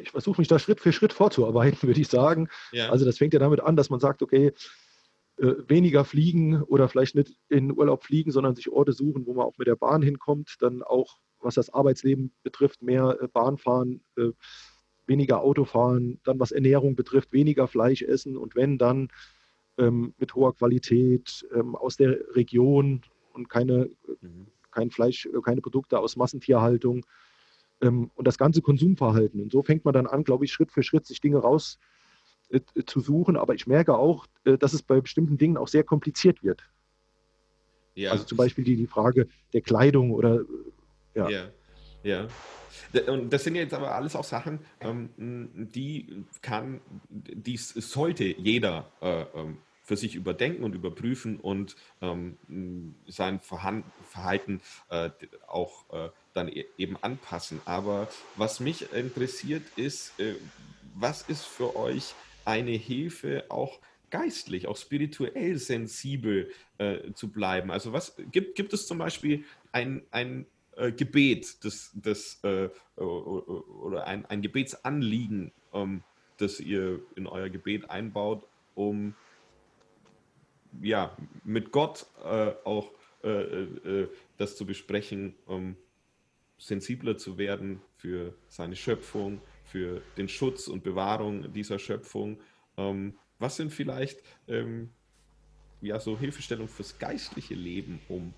[0.00, 2.48] ich versuche mich da Schritt für Schritt vorzuarbeiten, würde ich sagen.
[2.72, 2.90] Ja.
[2.90, 4.52] Also das fängt ja damit an, dass man sagt, okay,
[5.40, 9.46] äh, weniger fliegen oder vielleicht nicht in Urlaub fliegen, sondern sich Orte suchen, wo man
[9.46, 10.56] auch mit der Bahn hinkommt.
[10.60, 14.32] Dann auch, was das Arbeitsleben betrifft, mehr äh, Bahn fahren, äh,
[15.06, 16.20] weniger Auto fahren.
[16.24, 19.08] Dann, was Ernährung betrifft, weniger Fleisch essen und wenn, dann
[19.78, 23.00] ähm, mit hoher Qualität ähm, aus der Region
[23.32, 23.88] und keine,
[24.20, 24.48] mhm.
[24.70, 27.06] kein Fleisch, keine Produkte aus Massentierhaltung
[27.80, 29.40] ähm, und das ganze Konsumverhalten.
[29.40, 31.78] Und so fängt man dann an, glaube ich, Schritt für Schritt sich Dinge raus
[32.50, 33.36] äh, zu suchen.
[33.36, 36.62] Aber ich merke auch, äh, dass es bei bestimmten Dingen auch sehr kompliziert wird.
[37.94, 38.12] Ja.
[38.12, 40.44] Also zum Beispiel die, die Frage der Kleidung oder äh,
[41.14, 41.28] ja.
[41.28, 41.48] ja.
[42.02, 42.28] Ja.
[43.06, 45.10] Und das sind jetzt aber alles auch Sachen, ähm,
[45.74, 53.40] die kann, dies sollte jeder äh, ähm, für sich überdenken und überprüfen und ähm, sein
[53.40, 54.60] Verhalten
[55.48, 55.84] auch
[56.32, 57.60] dann e-, eben anpassen.
[57.64, 60.12] Aber was mich interessiert ist,
[60.94, 67.70] was ist für euch eine Hilfe auch geistlich, auch spirituell sensibel äh, zu bleiben?
[67.70, 74.06] Also was gibt, gibt es zum Beispiel ein, ein äh, Gebet, das, das, äh, oder
[74.06, 76.02] ein, ein Gebetsanliegen, ähm,
[76.38, 79.14] das ihr in euer Gebet einbaut, um
[80.82, 82.90] ja, mit Gott äh, auch
[83.22, 85.76] äh, äh, das zu besprechen, um
[86.58, 89.40] sensibler zu werden für seine Schöpfung,
[89.70, 92.40] für den Schutz und Bewahrung dieser Schöpfung.
[92.76, 94.90] Ähm, was sind vielleicht ähm,
[95.80, 98.34] ja, so Hilfestellungen fürs geistliche Leben, um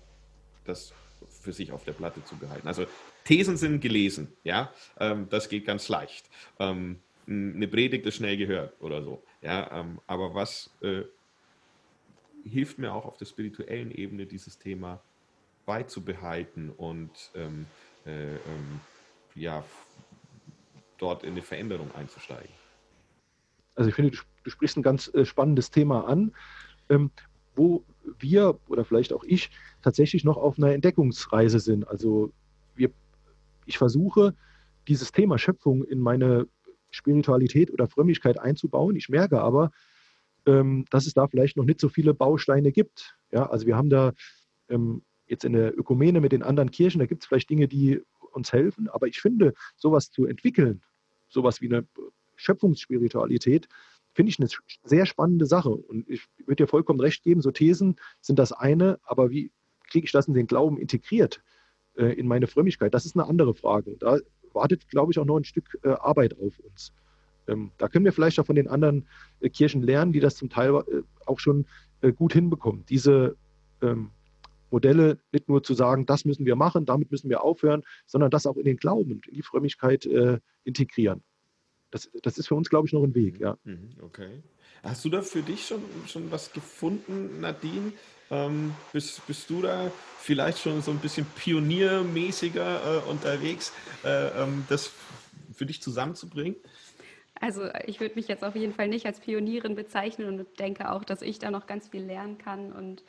[0.65, 0.93] das
[1.41, 2.67] für sich auf der Platte zu behalten?
[2.67, 2.85] Also
[3.25, 6.29] Thesen sind gelesen, ja, ähm, das geht ganz leicht.
[6.59, 11.03] Ähm, eine Predigt ist schnell gehört oder so, ja, ähm, aber was äh,
[12.43, 15.01] hilft mir auch auf der spirituellen Ebene dieses Thema
[15.65, 17.65] beizubehalten und ähm,
[18.05, 18.35] äh,
[19.35, 19.63] ja,
[21.03, 22.49] dort in eine Veränderung einzusteigen.
[23.75, 26.33] Also ich finde, du, sprichst ein ganz äh, spannendes Thema an,
[26.89, 27.11] ähm,
[27.55, 27.83] wo
[28.19, 31.85] wir oder vielleicht auch ich tatsächlich noch auf einer Entdeckungsreise sind.
[31.87, 32.31] Also
[32.75, 32.89] wir,
[33.65, 34.33] ich versuche,
[34.87, 36.47] dieses Thema Schöpfung in meine
[36.89, 38.95] Spiritualität oder Frömmigkeit einzubauen.
[38.95, 39.71] Ich merke aber,
[40.45, 43.17] ähm, dass es da vielleicht noch nicht so viele Bausteine gibt.
[43.31, 44.13] Ja, also wir haben da
[44.69, 48.01] ähm, jetzt in der Ökumene mit den anderen Kirchen, da gibt es vielleicht Dinge, die
[48.31, 50.81] uns helfen, aber ich finde, sowas zu entwickeln,
[51.33, 51.85] sowas wie eine
[52.35, 53.67] Schöpfungsspiritualität,
[54.13, 54.49] finde ich eine
[54.83, 55.69] sehr spannende Sache.
[55.69, 59.51] Und ich würde dir vollkommen recht geben, so Thesen sind das eine, aber wie
[59.89, 61.43] kriege ich das in den Glauben integriert
[61.97, 62.93] äh, in meine Frömmigkeit?
[62.93, 63.97] Das ist eine andere Frage.
[63.99, 64.19] Da
[64.53, 66.93] wartet, glaube ich, auch noch ein Stück äh, Arbeit auf uns.
[67.47, 69.07] Ähm, da können wir vielleicht auch von den anderen
[69.39, 71.65] äh, Kirchen lernen, die das zum Teil äh, auch schon
[72.01, 72.85] äh, gut hinbekommen.
[72.87, 73.35] Diese
[73.81, 74.11] ähm,
[74.73, 78.45] Modelle nicht nur zu sagen, das müssen wir machen, damit müssen wir aufhören, sondern das
[78.45, 81.23] auch in den Glauben und in die Frömmigkeit äh, integrieren.
[81.91, 83.39] Das, das, ist für uns, glaube ich, noch ein Weg.
[83.39, 83.55] Ja.
[83.63, 84.41] Mhm, okay.
[84.81, 87.93] Hast du da für dich schon, schon was gefunden, Nadine?
[88.31, 93.71] Ähm, bist, bist du da vielleicht schon so ein bisschen pioniermäßiger äh, unterwegs,
[94.03, 94.91] äh, ähm, das
[95.53, 96.55] für dich zusammenzubringen?
[97.39, 101.03] Also ich würde mich jetzt auf jeden Fall nicht als Pionierin bezeichnen und denke auch,
[101.03, 103.03] dass ich da noch ganz viel lernen kann und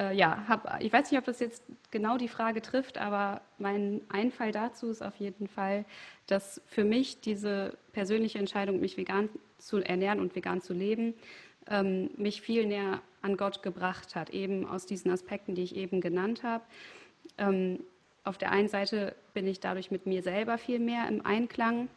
[0.00, 4.00] äh, ja, hab, ich weiß nicht, ob das jetzt genau die Frage trifft, aber mein
[4.08, 5.84] Einfall dazu ist auf jeden Fall,
[6.26, 11.14] dass für mich diese persönliche Entscheidung, mich vegan zu ernähren und vegan zu leben,
[11.68, 16.00] ähm, mich viel näher an Gott gebracht hat, eben aus diesen Aspekten, die ich eben
[16.00, 16.64] genannt habe.
[17.36, 17.80] Ähm,
[18.24, 21.88] auf der einen Seite bin ich dadurch mit mir selber viel mehr im Einklang,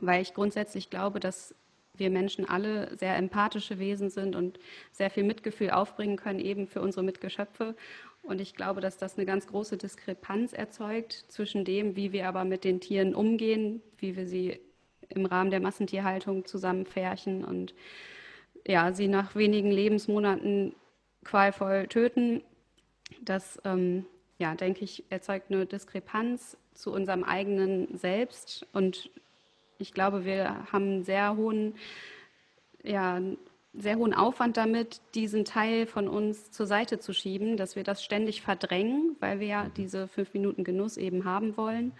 [0.00, 1.54] weil ich grundsätzlich glaube, dass
[1.96, 4.58] wir Menschen alle sehr empathische Wesen sind und
[4.92, 7.74] sehr viel Mitgefühl aufbringen können, eben für unsere Mitgeschöpfe.
[8.22, 12.44] Und ich glaube, dass das eine ganz große Diskrepanz erzeugt zwischen dem, wie wir aber
[12.44, 14.60] mit den Tieren umgehen, wie wir sie
[15.10, 17.74] im Rahmen der Massentierhaltung zusammenfärchen und
[18.66, 20.74] ja, sie nach wenigen Lebensmonaten
[21.22, 22.42] qualvoll töten.
[23.20, 24.06] Das, ähm,
[24.38, 29.10] ja, denke ich, erzeugt eine Diskrepanz zu unserem eigenen Selbst und
[29.84, 31.74] ich glaube, wir haben einen sehr hohen,
[32.82, 33.20] ja,
[33.74, 38.02] sehr hohen Aufwand damit, diesen Teil von uns zur Seite zu schieben, dass wir das
[38.02, 41.92] ständig verdrängen, weil wir ja diese fünf Minuten Genuss eben haben wollen.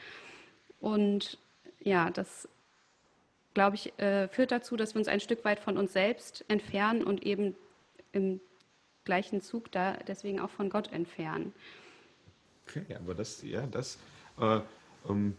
[0.80, 1.38] Und
[1.80, 2.48] ja, das,
[3.52, 7.04] glaube ich, äh, führt dazu, dass wir uns ein Stück weit von uns selbst entfernen
[7.04, 7.54] und eben
[8.12, 8.40] im
[9.04, 11.52] gleichen Zug da deswegen auch von Gott entfernen.
[12.66, 13.98] Okay, aber das, ja, das
[14.40, 14.60] äh,
[15.02, 15.36] um,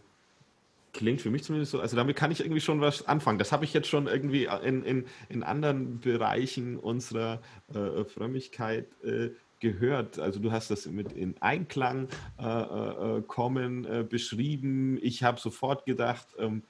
[0.96, 3.38] klingt für mich zumindest so, also damit kann ich irgendwie schon was anfangen.
[3.38, 7.40] Das habe ich jetzt schon irgendwie in, in, in anderen Bereichen unserer
[7.72, 9.30] äh, Frömmigkeit äh,
[9.60, 10.18] gehört.
[10.18, 14.98] Also du hast das mit in Einklang äh, äh kommen äh, beschrieben.
[15.02, 16.62] Ich habe sofort gedacht, ähm,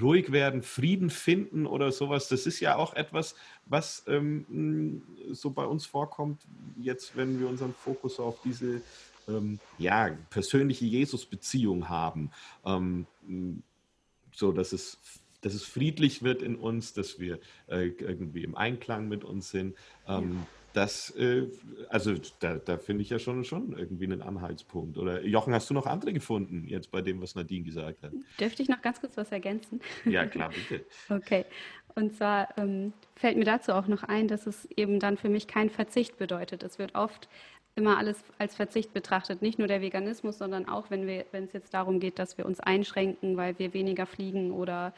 [0.00, 2.28] ruhig werden, Frieden finden oder sowas.
[2.28, 3.34] Das ist ja auch etwas,
[3.66, 5.02] was ähm,
[5.32, 6.42] so bei uns vorkommt,
[6.76, 8.82] jetzt wenn wir unseren Fokus auf diese
[9.30, 12.30] ähm, ja, persönliche Jesus-Beziehung haben.
[12.64, 13.06] Ähm,
[14.32, 14.98] so, dass es,
[15.40, 17.38] dass es friedlich wird in uns, dass wir
[17.68, 19.76] äh, irgendwie im Einklang mit uns sind.
[20.06, 20.46] Ähm, ja.
[20.72, 21.48] Das, äh,
[21.88, 24.98] also da, da finde ich ja schon, schon irgendwie einen Anhaltspunkt.
[24.98, 28.12] Oder Jochen, hast du noch andere gefunden, jetzt bei dem, was Nadine gesagt hat?
[28.38, 29.80] Dürfte ich noch ganz kurz was ergänzen?
[30.04, 30.84] Ja, klar, bitte.
[31.08, 31.44] okay.
[31.96, 35.48] Und zwar ähm, fällt mir dazu auch noch ein, dass es eben dann für mich
[35.48, 36.62] kein Verzicht bedeutet.
[36.62, 37.28] Es wird oft
[37.76, 39.42] immer alles als Verzicht betrachtet.
[39.42, 43.36] Nicht nur der Veganismus, sondern auch, wenn, es jetzt darum geht, dass wir uns einschränken,
[43.36, 44.92] weil wir weniger fliegen oder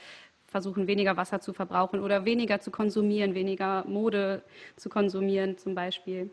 [0.47, 4.43] versuchen, weniger Wasser zu verbrauchen oder weniger zu konsumieren, weniger Mode
[4.77, 6.31] zu konsumieren zum Beispiel.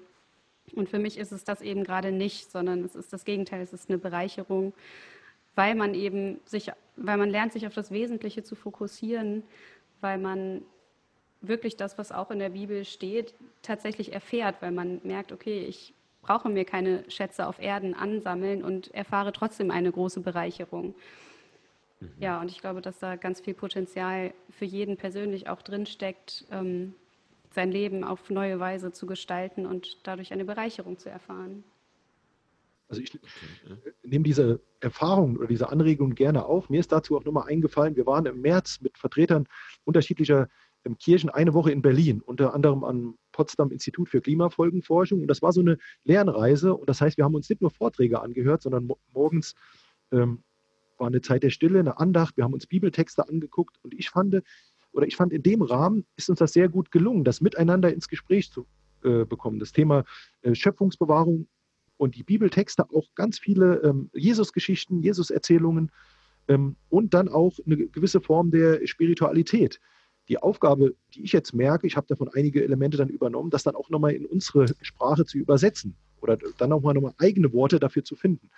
[0.75, 3.73] Und für mich ist es das eben gerade nicht, sondern es ist das Gegenteil, es
[3.73, 4.73] ist eine Bereicherung.
[5.55, 9.43] weil man eben sich, weil man lernt, sich auf das Wesentliche zu fokussieren,
[9.99, 10.61] weil man
[11.41, 15.93] wirklich das, was auch in der Bibel steht, tatsächlich erfährt, weil man merkt, okay, ich
[16.21, 20.95] brauche mir keine Schätze auf Erden ansammeln und erfahre trotzdem eine große Bereicherung.
[21.99, 22.09] Mhm.
[22.19, 26.93] Ja, und ich glaube, dass da ganz viel Potenzial für jeden persönlich auch drinsteckt, ähm,
[27.51, 31.63] sein Leben auf neue Weise zu gestalten und dadurch eine Bereicherung zu erfahren.
[32.89, 33.19] Also ich
[34.03, 36.69] nehme diese Erfahrung oder diese Anregung gerne auf.
[36.69, 39.47] Mir ist dazu auch nochmal eingefallen, wir waren im März mit Vertretern
[39.83, 40.47] unterschiedlicher
[40.85, 45.21] ähm, Kirchen eine Woche in Berlin, unter anderem am Potsdam Institut für Klimafolgenforschung.
[45.21, 46.73] Und das war so eine Lernreise.
[46.73, 49.55] Und das heißt, wir haben uns nicht nur Vorträge angehört, sondern morgens
[50.11, 50.43] ähm,
[50.97, 52.35] war eine Zeit der Stille, eine Andacht.
[52.35, 53.77] Wir haben uns Bibeltexte angeguckt.
[53.81, 54.41] Und ich fand,
[54.91, 58.09] oder ich fand, in dem Rahmen ist uns das sehr gut gelungen, das miteinander ins
[58.09, 58.67] Gespräch zu
[59.05, 59.59] äh, bekommen.
[59.59, 60.03] Das Thema
[60.41, 61.47] äh, Schöpfungsbewahrung
[61.95, 65.93] und die Bibeltexte, auch ganz viele ähm, Jesus-Geschichten, Jesus-Erzählungen
[66.49, 69.79] ähm, und dann auch eine gewisse Form der Spiritualität
[70.29, 73.75] die Aufgabe, die ich jetzt merke, ich habe davon einige Elemente dann übernommen, das dann
[73.75, 78.03] auch nochmal in unsere Sprache zu übersetzen oder dann auch mal nochmal eigene Worte dafür
[78.03, 78.49] zu finden.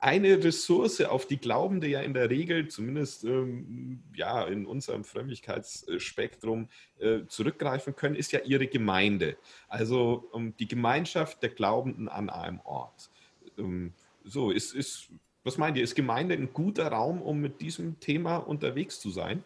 [0.00, 6.68] Eine Ressource, auf die Glaubende ja in der Regel, zumindest ähm, ja, in unserem Frömmigkeitsspektrum,
[7.00, 9.36] äh, zurückgreifen können, ist ja ihre Gemeinde.
[9.68, 13.10] Also um, die Gemeinschaft der Glaubenden an einem Ort.
[13.58, 13.92] Ähm,
[14.24, 15.08] so, ist, ist,
[15.42, 19.42] was meint ihr, ist Gemeinde ein guter Raum, um mit diesem Thema unterwegs zu sein?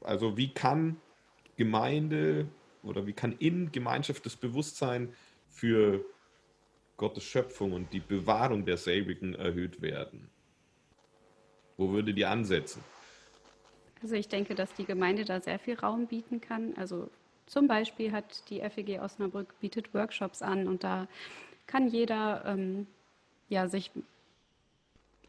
[0.00, 0.96] Also wie kann
[1.56, 2.48] Gemeinde
[2.82, 5.12] oder wie kann in Gemeinschaft das Bewusstsein
[5.48, 6.04] für
[6.96, 10.30] Gottes Schöpfung und die Bewahrung derselbigen erhöht werden?
[11.76, 12.82] Wo würde die ansetzen?
[14.02, 16.74] Also ich denke, dass die Gemeinde da sehr viel Raum bieten kann.
[16.76, 17.10] Also
[17.46, 21.08] zum Beispiel hat die FEG Osnabrück bietet Workshops an und da
[21.66, 22.86] kann jeder ähm,
[23.48, 23.90] ja, sich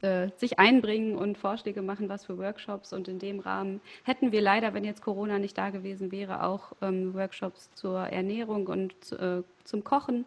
[0.01, 2.91] äh, sich einbringen und Vorschläge machen, was für Workshops.
[2.93, 6.73] Und in dem Rahmen hätten wir leider, wenn jetzt Corona nicht da gewesen wäre, auch
[6.81, 10.25] ähm, Workshops zur Ernährung und äh, zum Kochen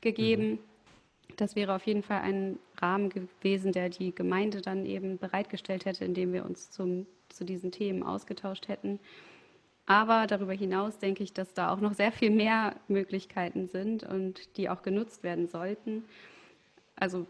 [0.00, 0.50] gegeben.
[0.50, 0.58] Mhm.
[1.36, 6.04] Das wäre auf jeden Fall ein Rahmen gewesen, der die Gemeinde dann eben bereitgestellt hätte,
[6.04, 9.00] indem wir uns zum, zu diesen Themen ausgetauscht hätten.
[9.86, 14.56] Aber darüber hinaus denke ich, dass da auch noch sehr viel mehr Möglichkeiten sind und
[14.56, 16.04] die auch genutzt werden sollten.
[16.96, 17.26] Also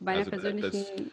[0.00, 1.10] meiner also, persönlichen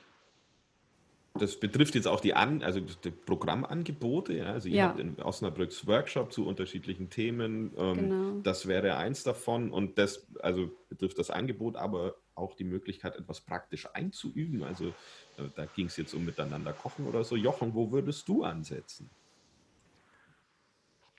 [1.33, 4.33] das betrifft jetzt auch die, An also die Programmangebote.
[4.33, 4.51] Ja?
[4.51, 4.87] Also ihr ja.
[4.89, 7.71] habt in Osnabrücks Workshop zu unterschiedlichen Themen.
[7.77, 8.39] Ähm, genau.
[8.43, 9.71] Das wäre eins davon.
[9.71, 14.63] Und das also betrifft das Angebot, aber auch die Möglichkeit, etwas praktisch einzuüben.
[14.63, 14.87] Also
[15.37, 17.37] äh, da ging es jetzt um miteinander kochen oder so.
[17.37, 19.09] Jochen, wo würdest du ansetzen?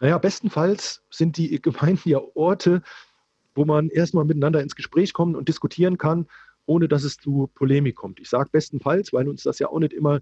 [0.01, 2.83] Naja, bestenfalls sind die Gemeinden ja Orte,
[3.55, 6.27] wo man erstmal miteinander ins Gespräch kommt und diskutieren kann
[6.66, 8.20] ohne dass es zu Polemik kommt.
[8.20, 10.20] Ich sage bestenfalls, weil uns das ja auch nicht immer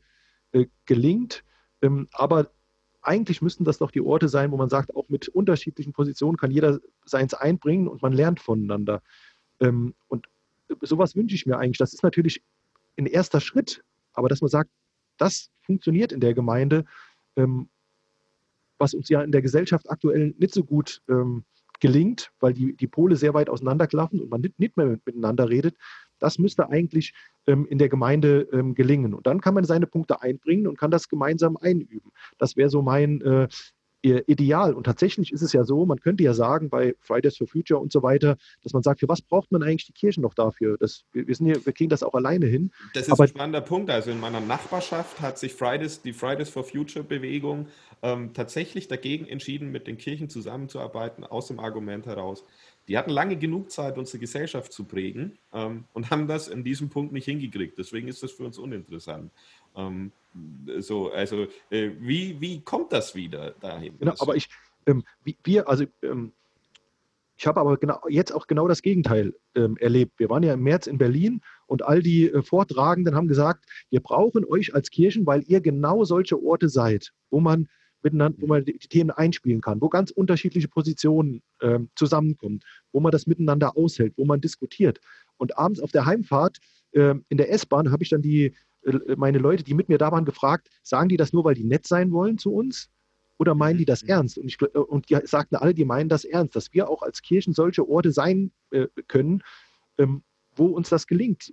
[0.53, 1.45] äh, gelingt.
[1.83, 2.51] Ähm, aber
[3.03, 6.51] eigentlich müssten das doch die Orte sein, wo man sagt, auch mit unterschiedlichen Positionen kann
[6.51, 9.03] jeder seins einbringen und man lernt voneinander.
[9.61, 10.27] Ähm, und
[10.83, 11.79] sowas wünsche ich mir eigentlich.
[11.79, 12.43] Das ist natürlich
[12.99, 14.71] ein erster Schritt, aber dass man sagt,
[15.17, 16.85] das funktioniert in der Gemeinde,
[17.37, 17.69] ähm,
[18.79, 21.45] was uns ja in der Gesellschaft aktuell nicht so gut ähm,
[21.81, 25.77] gelingt, weil die, die Pole sehr weit auseinanderklaffen und man nicht, nicht mehr miteinander redet,
[26.21, 27.13] das müsste eigentlich
[27.47, 29.15] ähm, in der Gemeinde ähm, gelingen.
[29.15, 32.13] Und dann kann man seine Punkte einbringen und kann das gemeinsam einüben.
[32.39, 33.49] Das wäre so mein äh,
[34.03, 34.73] Ideal.
[34.73, 37.93] Und tatsächlich ist es ja so, man könnte ja sagen, bei Fridays for Future und
[37.93, 40.79] so weiter, dass man sagt, für was braucht man eigentlich die Kirchen noch dafür?
[40.79, 42.73] Das, wir, wir, hier, wir kriegen das auch alleine hin.
[42.95, 43.91] Das ist Aber, ein spannender Punkt.
[43.91, 47.67] Also in meiner Nachbarschaft hat sich Fridays, die Fridays for Future Bewegung
[48.01, 52.45] ähm, tatsächlich dagegen entschieden, mit den Kirchen zusammenzuarbeiten, aus dem Argument heraus,
[52.91, 56.89] die hatten lange genug Zeit, unsere Gesellschaft zu prägen ähm, und haben das in diesem
[56.89, 57.79] Punkt nicht hingekriegt.
[57.79, 59.31] Deswegen ist das für uns uninteressant.
[59.77, 60.11] Ähm,
[60.81, 63.97] so, also äh, wie, wie kommt das wieder dahin?
[63.97, 64.49] Genau, aber ich,
[64.87, 65.05] ähm,
[65.45, 66.33] wir, also ähm,
[67.37, 70.19] ich habe aber genau, jetzt auch genau das Gegenteil ähm, erlebt.
[70.19, 74.01] Wir waren ja im März in Berlin und all die äh, Vortragenden haben gesagt, wir
[74.01, 77.69] brauchen euch als Kirchen, weil ihr genau solche Orte seid, wo man
[78.03, 82.61] miteinander, wo man die, Themen einspielen kann, wo ganz unterschiedliche Positionen äh, zusammenkommen,
[82.93, 85.01] wo man das miteinander aushält, wo man diskutiert.
[85.37, 86.59] Und abends auf der Heimfahrt
[86.93, 90.13] äh, in der S-Bahn habe ich dann die, äh, meine Leute, die mit mir da
[90.13, 92.91] waren, gefragt, sagen die das nur, weil die nett sein wollen zu uns?
[93.39, 94.11] Oder meinen die das mhm.
[94.11, 94.39] ernst?
[94.39, 97.23] Und, ich, äh, und die sagten alle, die meinen das ernst, dass wir auch als
[97.23, 99.43] Kirchen solche Orte sein äh, können,
[99.99, 100.23] ähm,
[100.55, 101.53] wo uns das gelingt,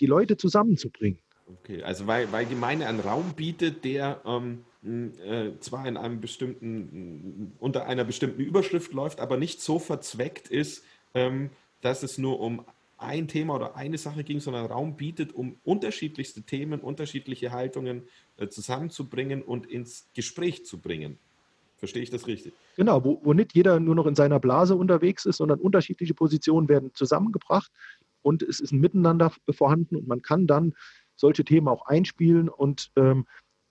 [0.00, 1.20] die Leute zusammenzubringen.
[1.46, 7.52] Okay, also weil, weil Gemeinde einen Raum bietet, der ähm, äh, zwar in einem bestimmten,
[7.58, 10.84] unter einer bestimmten Überschrift läuft, aber nicht so verzweckt ist,
[11.14, 12.64] ähm, dass es nur um
[12.96, 18.04] ein Thema oder eine Sache ging, sondern Raum bietet, um unterschiedlichste Themen, unterschiedliche Haltungen
[18.38, 21.18] äh, zusammenzubringen und ins Gespräch zu bringen.
[21.76, 22.54] Verstehe ich das richtig?
[22.76, 26.68] Genau, wo, wo nicht jeder nur noch in seiner Blase unterwegs ist, sondern unterschiedliche Positionen
[26.68, 27.70] werden zusammengebracht
[28.22, 30.74] und es ist ein Miteinander vorhanden und man kann dann
[31.16, 33.26] solche Themen auch einspielen und ähm,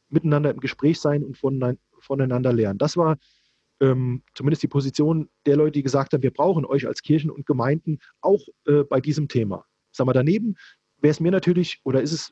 [0.09, 2.77] miteinander im Gespräch sein und voneinander lernen.
[2.77, 3.17] Das war
[3.79, 7.45] ähm, zumindest die Position der Leute, die gesagt haben, wir brauchen euch als Kirchen und
[7.45, 9.65] Gemeinden auch äh, bei diesem Thema.
[9.91, 10.55] Sag mal, daneben
[10.99, 12.31] wäre es mir natürlich oder ist es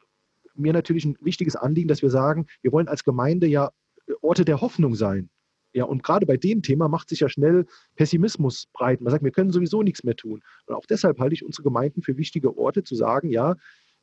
[0.56, 3.72] mir natürlich ein wichtiges Anliegen, dass wir sagen, wir wollen als Gemeinde ja
[4.08, 5.30] äh, Orte der Hoffnung sein.
[5.74, 9.00] Ja, und gerade bei dem Thema macht sich ja schnell Pessimismus breit.
[9.00, 10.42] Man sagt, wir können sowieso nichts mehr tun.
[10.66, 13.56] Und auch deshalb halte ich unsere Gemeinden für wichtige Orte, zu sagen, ja,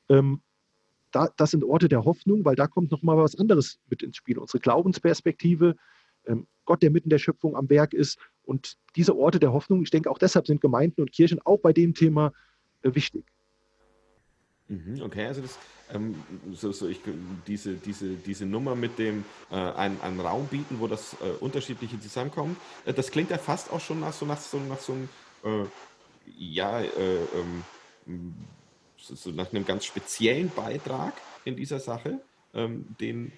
[0.09, 0.41] ähm,
[1.11, 4.39] da, das sind Orte der Hoffnung, weil da kommt nochmal was anderes mit ins Spiel.
[4.39, 5.77] Unsere Glaubensperspektive,
[6.27, 8.19] ähm, Gott, der mitten der Schöpfung am Werk ist.
[8.45, 11.73] Und diese Orte der Hoffnung, ich denke, auch deshalb sind Gemeinden und Kirchen auch bei
[11.73, 12.33] dem Thema
[12.83, 13.25] äh, wichtig.
[14.69, 15.59] Mhm, okay, also das,
[15.95, 16.15] ähm,
[16.53, 17.01] so, so ich,
[17.47, 21.99] diese, diese, diese Nummer mit dem äh, einen, einen Raum bieten, wo das äh, unterschiedliche
[22.01, 25.09] zusammenkommt, äh, das klingt ja fast auch schon nach so, nach so, nach so einem,
[25.45, 25.65] äh,
[26.37, 26.87] ja, äh,
[28.07, 28.35] ähm,
[28.99, 32.21] so, nach einem ganz speziellen Beitrag in dieser Sache,
[32.55, 33.33] ähm, den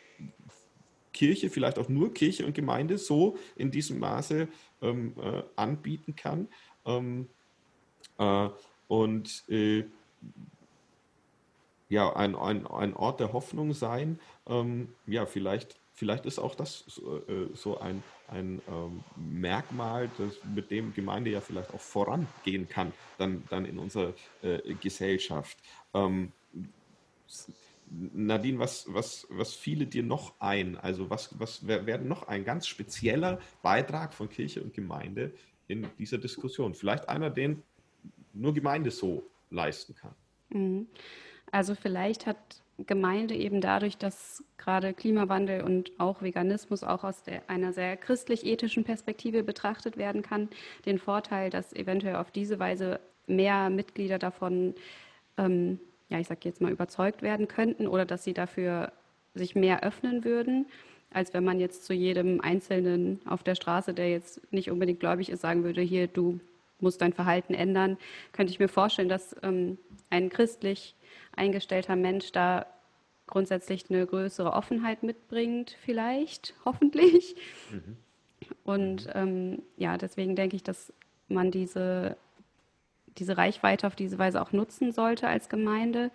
[1.13, 4.49] Kirche, vielleicht auch nur Kirche und Gemeinde so in diesem Maße
[4.83, 6.49] ähm, äh, anbieten kann.
[6.85, 7.29] Ähm,
[8.19, 8.49] äh,
[8.89, 9.85] und äh,
[11.91, 14.18] ja, ein, ein, ein Ort der Hoffnung sein.
[14.47, 20.38] Ähm, ja, vielleicht, vielleicht ist auch das so, äh, so ein, ein ähm, Merkmal, das,
[20.55, 25.59] mit dem Gemeinde ja vielleicht auch vorangehen kann, dann, dann in unserer äh, Gesellschaft.
[25.93, 26.32] Ähm,
[27.91, 30.76] Nadine, was, was, was fiele dir noch ein?
[30.76, 35.32] Also was, was wäre noch ein ganz spezieller Beitrag von Kirche und Gemeinde
[35.66, 36.74] in dieser Diskussion?
[36.74, 37.64] Vielleicht einer, den
[38.32, 40.14] nur Gemeinde so leisten kann.
[40.51, 40.86] Mhm.
[41.53, 42.36] Also vielleicht hat
[42.86, 48.84] Gemeinde eben dadurch, dass gerade Klimawandel und auch Veganismus auch aus der, einer sehr christlich-ethischen
[48.84, 50.48] Perspektive betrachtet werden kann,
[50.86, 54.74] den Vorteil, dass eventuell auf diese Weise mehr Mitglieder davon
[55.36, 55.78] ähm,
[56.11, 58.92] ja, ich sage jetzt mal, überzeugt werden könnten oder dass sie dafür
[59.34, 60.66] sich mehr öffnen würden,
[61.11, 65.30] als wenn man jetzt zu jedem Einzelnen auf der Straße, der jetzt nicht unbedingt gläubig
[65.30, 66.40] ist, sagen würde, hier, du
[66.80, 67.96] musst dein Verhalten ändern,
[68.32, 69.78] könnte ich mir vorstellen, dass ähm,
[70.11, 70.94] ein christlich
[71.35, 72.67] eingestellter Mensch da
[73.27, 77.37] grundsätzlich eine größere Offenheit mitbringt, vielleicht, hoffentlich.
[77.71, 77.97] Mhm.
[78.65, 80.93] Und ähm, ja, deswegen denke ich, dass
[81.29, 82.17] man diese
[83.19, 86.11] diese Reichweite auf diese Weise auch nutzen sollte als Gemeinde.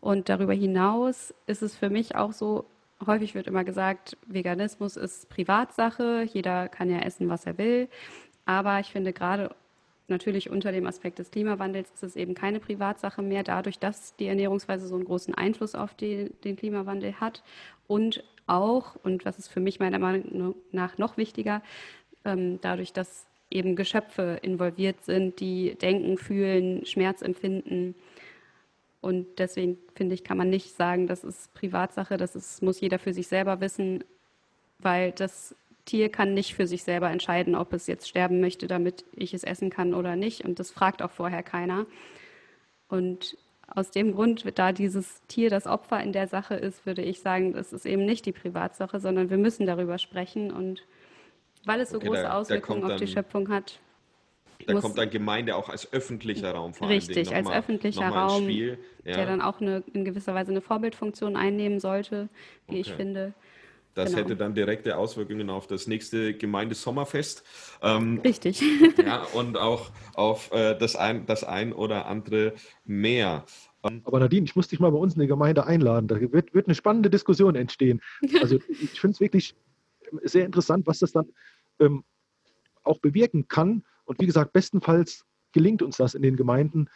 [0.00, 2.66] Und darüber hinaus ist es für mich auch so,
[3.06, 7.88] häufig wird immer gesagt, Veganismus ist Privatsache, jeder kann ja essen, was er will.
[8.44, 9.54] Aber ich finde gerade
[10.08, 14.26] natürlich unter dem Aspekt des Klimawandels ist es eben keine Privatsache mehr, dadurch, dass die
[14.26, 17.42] Ernährungsweise so einen großen Einfluss auf die, den Klimawandel hat.
[17.86, 21.62] Und auch, und was ist für mich meiner Meinung nach noch wichtiger,
[22.24, 27.94] ähm, dadurch, dass eben Geschöpfe involviert sind, die denken, fühlen, Schmerz empfinden.
[29.00, 32.98] Und deswegen finde ich, kann man nicht sagen, das ist Privatsache, das ist, muss jeder
[32.98, 34.02] für sich selber wissen,
[34.78, 35.54] weil das
[35.86, 39.42] Tier kann nicht für sich selber entscheiden, ob es jetzt sterben möchte, damit ich es
[39.42, 40.44] essen kann oder nicht.
[40.44, 41.86] Und das fragt auch vorher keiner.
[42.88, 47.20] Und aus dem Grund, da dieses Tier das Opfer in der Sache ist, würde ich
[47.20, 50.82] sagen, das ist eben nicht die Privatsache, sondern wir müssen darüber sprechen und
[51.64, 53.80] weil es so okay, große da, Auswirkungen da auf die Schöpfung hat.
[54.66, 58.78] Da kommt dann Gemeinde auch als öffentlicher Raum vor Richtig, als mal, öffentlicher Raum, Spiel,
[59.04, 59.14] ja.
[59.14, 62.28] der dann auch eine, in gewisser Weise eine Vorbildfunktion einnehmen sollte,
[62.68, 62.80] wie okay.
[62.80, 63.34] ich finde.
[63.96, 64.18] Das genau.
[64.18, 67.42] hätte dann direkte Auswirkungen auf das nächste Gemeindesommerfest.
[67.80, 68.62] Ähm, Richtig.
[68.98, 72.52] ja, und auch auf äh, das, ein, das ein oder andere
[72.84, 73.46] mehr.
[73.82, 76.08] Ähm, Aber Nadine, ich muss dich mal bei uns in die Gemeinde einladen.
[76.08, 78.02] Da wird, wird eine spannende Diskussion entstehen.
[78.42, 79.54] Also ich finde es wirklich
[80.24, 81.30] sehr interessant, was das dann
[81.80, 82.04] ähm,
[82.82, 83.82] auch bewirken kann.
[84.04, 86.90] Und wie gesagt, bestenfalls gelingt uns das in den Gemeinden,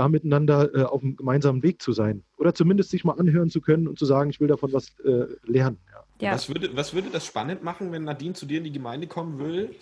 [0.00, 2.24] da miteinander äh, auf einem gemeinsamen Weg zu sein.
[2.38, 5.26] Oder zumindest sich mal anhören zu können und zu sagen, ich will davon was äh,
[5.44, 5.78] lernen.
[5.92, 6.04] Ja.
[6.20, 6.32] Ja.
[6.32, 9.38] Was, würde, was würde das spannend machen, wenn Nadine zu dir in die Gemeinde kommen
[9.38, 9.74] will?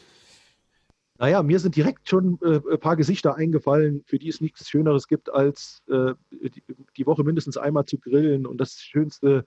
[1.18, 5.08] Naja, mir sind direkt schon äh, ein paar Gesichter eingefallen, für die es nichts Schöneres
[5.08, 6.62] gibt, als äh, die,
[6.96, 9.44] die, Woche mindestens einmal zu grillen und das Schönste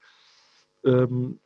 [0.83, 1.39] ähm,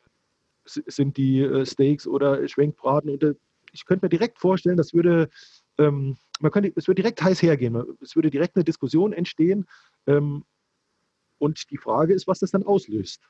[0.65, 3.11] sind die äh, Steaks oder Schwenkbraten.
[3.11, 3.36] Und äh,
[3.71, 5.30] ich könnte mir direkt vorstellen, das würde,
[5.78, 7.76] ähm, man könnte, es würde direkt heiß hergehen.
[8.01, 9.65] Es würde direkt eine Diskussion entstehen.
[10.07, 10.43] Ähm,
[11.38, 13.28] und die Frage ist, was das dann auslöst.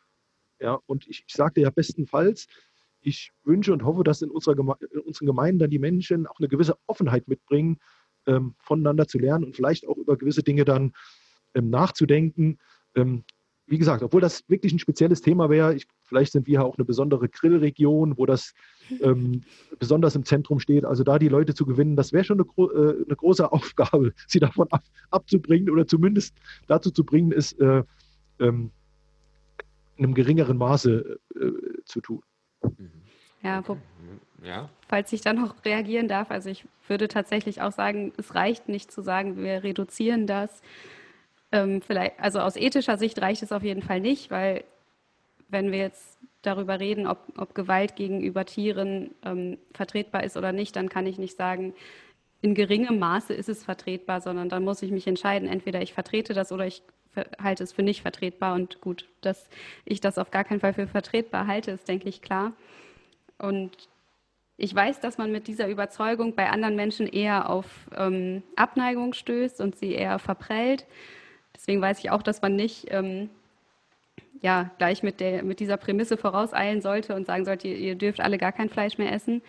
[0.60, 2.48] Ja, und ich, ich sagte ja bestenfalls,
[3.02, 6.40] ich wünsche und hoffe, dass in, unserer Geme in unseren Gemeinden dann die Menschen auch
[6.40, 7.80] eine gewisse Offenheit mitbringen,
[8.26, 10.94] ähm, voneinander zu lernen und vielleicht auch über gewisse Dinge dann
[11.54, 12.60] ähm, nachzudenken.
[13.68, 16.86] Wie gesagt, obwohl das wirklich ein spezielles Thema wäre, ich, vielleicht sind wir auch eine
[16.86, 18.54] besondere Grillregion, wo das
[19.02, 19.42] ähm,
[19.80, 20.86] besonders im Zentrum steht.
[20.86, 24.14] Also da die Leute zu gewinnen, das wäre schon eine, gro äh, eine, große Aufgabe,
[24.28, 26.36] sie davon ab, abzubringen oder zumindest
[26.68, 27.84] dazu zu bringen, es äh,
[28.40, 28.72] ähm,
[29.98, 31.52] in einem geringeren Maße äh,
[31.86, 32.22] zu tun.
[33.42, 33.78] Ja, wo,
[34.44, 38.70] ja, falls ich da noch reagieren darf, also ich würde tatsächlich auch sagen, es reicht
[38.70, 40.62] nicht zu sagen, wir reduzieren das,
[41.56, 44.66] ähm, vielleicht, also aus ethischer Sicht reicht es auf jeden Fall nicht, weil
[45.48, 50.76] wenn wir jetzt darüber reden, ob, ob Gewalt gegenüber Tieren ähm, vertretbar ist oder nicht,
[50.76, 51.74] dann kann ich nicht sagen,
[52.42, 56.34] in geringem Maße ist es vertretbar, sondern dann muss ich mich entscheiden, entweder ich vertrete
[56.34, 56.84] das oder ich
[57.42, 58.54] halte es für nicht vertretbar.
[58.54, 59.50] Und gut, dass
[59.86, 62.54] ich das auf gar keinen Fall für vertretbar halte, ist, denke ich, klar.
[63.40, 63.90] Und
[64.58, 69.62] ich weiß, dass man mit dieser Überzeugung bei anderen Menschen eher auf ähm, Abneigung stößt
[69.62, 70.86] und sie eher verprellt.
[71.66, 73.28] Deswegen weiß ich auch, dass man nicht ähm,
[74.40, 78.20] ja, gleich mit, der, mit dieser Prämisse vorauseilen sollte und sagen sollte, ihr, ihr dürft
[78.20, 79.42] alle gar kein Fleisch mehr essen.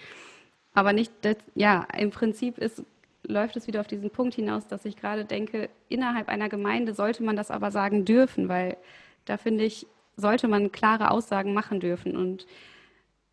[0.73, 2.83] Aber nicht, das, ja, im Prinzip ist,
[3.23, 7.23] läuft es wieder auf diesen Punkt hinaus, dass ich gerade denke, innerhalb einer Gemeinde sollte
[7.23, 8.79] man das aber sagen dürfen, weil
[9.27, 9.87] da finde ich,
[10.17, 12.17] sollte man klare Aussagen machen dürfen.
[12.17, 12.47] Und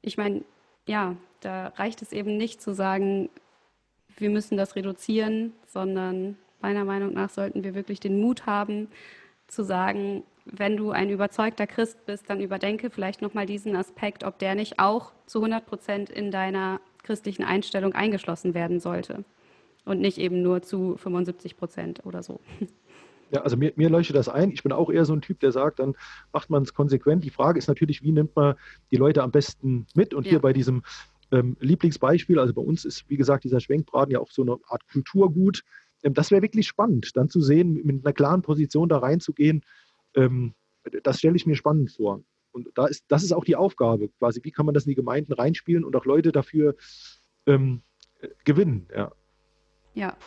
[0.01, 0.43] ich meine,
[0.88, 3.29] ja, da reicht es eben nicht zu sagen,
[4.17, 8.88] wir müssen das reduzieren, sondern meiner Meinung nach sollten wir wirklich den Mut haben,
[9.47, 14.39] zu sagen, wenn du ein überzeugter Christ bist, dann überdenke vielleicht nochmal diesen Aspekt, ob
[14.39, 19.24] der nicht auch zu 100 Prozent in deiner christlichen Einstellung eingeschlossen werden sollte
[19.86, 22.39] und nicht eben nur zu 75 Prozent oder so.
[23.32, 24.51] Ja, also mir, mir leuchtet das ein.
[24.51, 25.95] Ich bin auch eher so ein Typ, der sagt, dann
[26.32, 27.24] macht man es konsequent.
[27.24, 28.53] Die Frage ist natürlich, wie nimmt man
[28.91, 30.14] die Leute am besten mit?
[30.14, 30.32] Und ja.
[30.32, 30.84] hier bei diesem
[31.32, 34.84] ähm, Lieblingsbeispiel, also bei uns ist, wie gesagt, dieser Schwenkbraten ja auch so eine Art
[34.91, 35.64] Kulturgut.
[36.04, 39.64] Ähm, das wäre wirklich spannend, dann zu sehen, mit einer klaren Position da reinzugehen.
[40.16, 40.54] Ähm,
[41.04, 42.22] das stelle ich mir spannend vor.
[42.51, 44.95] Und da ist, das ist auch die Aufgabe, quasi, wie kann man das in die
[44.95, 46.76] Gemeinden reinspielen und auch Leute dafür
[47.47, 47.82] ähm,
[48.43, 48.88] gewinnen.
[48.95, 49.12] Ja.
[49.95, 50.18] Ja,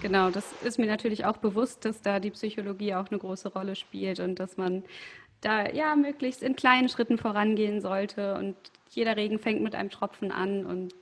[0.00, 0.30] genau.
[0.30, 4.18] Das ist mir natürlich auch bewusst, dass da die Psychologie auch eine große Rolle spielt
[4.18, 4.82] und dass man
[5.42, 8.34] da ja möglichst in kleinen Schritten vorangehen sollte.
[8.34, 8.56] Und
[8.90, 10.64] jeder Regen fängt mit einem Tropfen an.
[10.64, 10.94] Und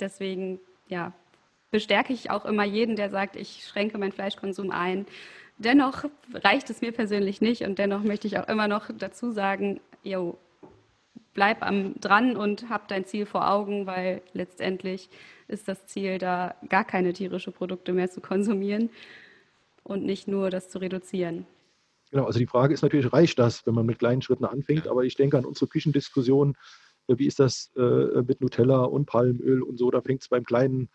[0.00, 0.58] deswegen,
[0.88, 1.12] ja,
[1.70, 5.06] bestärke ich auch immer jeden, der sagt, ich schränke meinen Fleischkonsum ein.
[5.58, 9.80] Dennoch reicht es mir persönlich nicht und dennoch möchte ich auch immer noch dazu sagen,
[10.02, 10.38] yo,
[11.34, 15.10] bleib am dran und hab dein Ziel vor Augen, weil letztendlich
[15.48, 18.90] ist das Ziel, da gar keine tierischen Produkte mehr zu konsumieren
[19.82, 21.46] und nicht nur das zu reduzieren.
[22.10, 24.88] Genau, also die Frage ist natürlich, reicht das, wenn man mit kleinen Schritten anfängt?
[24.88, 26.56] Aber ich denke an unsere Küchendiskussion,
[27.06, 30.44] äh, wie ist das äh, mit Nutella und Palmöl und so, da fängt es beim
[30.44, 30.88] Kleinen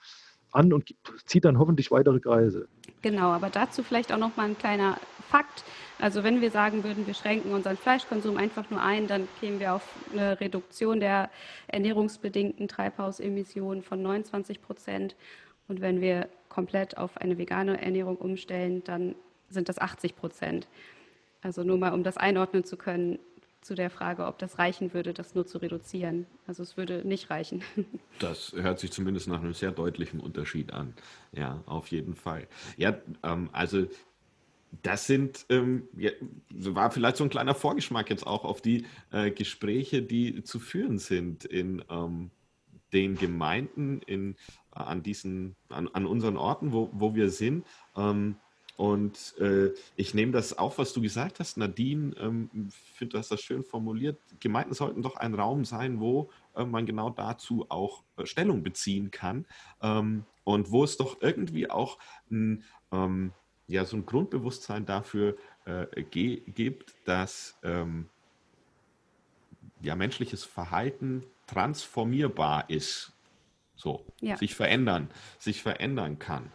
[0.55, 0.95] an und
[1.25, 2.67] zieht dann hoffentlich weitere Kreise.
[3.01, 4.97] Genau, aber dazu vielleicht auch noch mal ein kleiner
[5.29, 5.63] Fakt.
[5.99, 9.73] Also wenn wir sagen würden, wir schränken unseren Fleischkonsum einfach nur ein, dann kämen wir
[9.73, 11.29] auf eine Reduktion der
[11.67, 15.15] ernährungsbedingten Treibhausemissionen von 29 Prozent.
[15.67, 19.15] Und wenn wir komplett auf eine vegane Ernährung umstellen, dann
[19.49, 20.67] sind das 80 Prozent.
[21.41, 23.19] Also nur mal, um das einordnen zu können,
[23.65, 26.27] zu der Frage, ob das reichen würde, das nur zu reduzieren.
[26.45, 27.63] Also es würde nicht reichen.
[28.19, 30.93] Das hört sich zumindest nach einem sehr deutlichen Unterschied an.
[31.33, 32.47] Ja, auf jeden Fall.
[32.77, 33.87] Ja, ähm, also
[34.81, 36.11] das sind, ähm, ja,
[36.49, 40.97] war vielleicht so ein kleiner Vorgeschmack jetzt auch auf die äh, Gespräche, die zu führen
[40.97, 42.31] sind in ähm,
[42.93, 44.35] den Gemeinden, in,
[44.73, 47.65] äh, an diesen, an, an, unseren Orten, wo, wo wir sind.
[47.97, 48.37] Ähm,
[48.77, 52.13] und äh, ich nehme das auf, was du gesagt hast, Nadine.
[52.19, 52.49] Ähm,
[52.93, 54.19] finde, du hast das schön formuliert.
[54.39, 59.11] Gemeinden sollten doch ein Raum sein, wo äh, man genau dazu auch äh, Stellung beziehen
[59.11, 59.45] kann.
[59.81, 61.97] Ähm, und wo es doch irgendwie auch
[62.29, 63.31] ein ähm,
[63.67, 68.09] ja so ein Grundbewusstsein dafür äh, ge gibt, dass ähm,
[69.81, 73.13] ja menschliches Verhalten transformierbar ist,
[73.75, 74.37] so ja.
[74.37, 75.09] sich verändern,
[75.39, 76.51] sich verändern kann.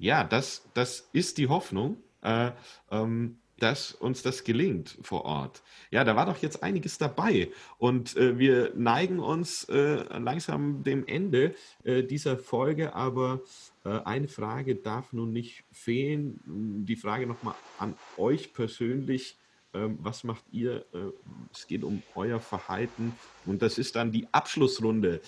[0.00, 1.98] Ja, das, das ist die Hoffnung.
[2.22, 2.50] Äh,
[2.90, 5.62] ähm, dass uns das gelingt vor Ort.
[5.90, 11.06] Ja, da war doch jetzt einiges dabei und äh, wir neigen uns äh, langsam dem
[11.06, 13.42] Ende äh, dieser Folge, aber
[13.84, 16.40] äh, eine Frage darf nun nicht fehlen.
[16.86, 19.36] Die Frage nochmal an euch persönlich.
[19.74, 20.86] Ähm, was macht ihr?
[20.94, 21.12] Äh,
[21.52, 25.20] es geht um euer Verhalten und das ist dann die Abschlussrunde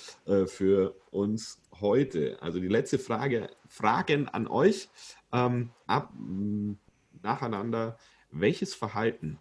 [0.46, 2.40] für uns heute.
[2.40, 4.88] Also die letzte Frage, Fragen an euch
[5.32, 6.12] ähm, ab,
[7.22, 7.98] nacheinander
[8.30, 9.38] welches Verhalten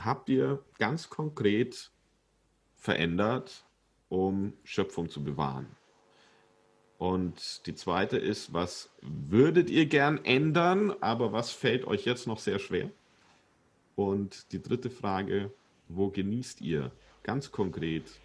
[0.00, 1.90] habt ihr ganz konkret
[2.76, 3.64] verändert,
[4.08, 5.66] um Schöpfung zu bewahren?
[6.98, 12.38] Und die zweite ist, was würdet ihr gern ändern, aber was fällt euch jetzt noch
[12.38, 12.90] sehr schwer?
[13.96, 15.52] Und die dritte Frage,
[15.88, 16.92] wo genießt ihr
[17.24, 18.20] ganz konkret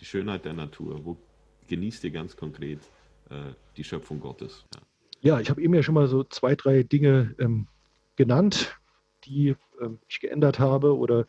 [0.00, 1.04] die Schönheit der Natur?
[1.04, 1.16] Wo
[1.68, 2.80] genießt ihr ganz konkret
[3.30, 4.64] äh, die Schöpfung Gottes?
[5.20, 7.68] Ja, ja ich habe eben ja schon mal so zwei, drei Dinge ähm,
[8.16, 8.76] genannt,
[9.24, 11.26] die ähm, ich geändert habe oder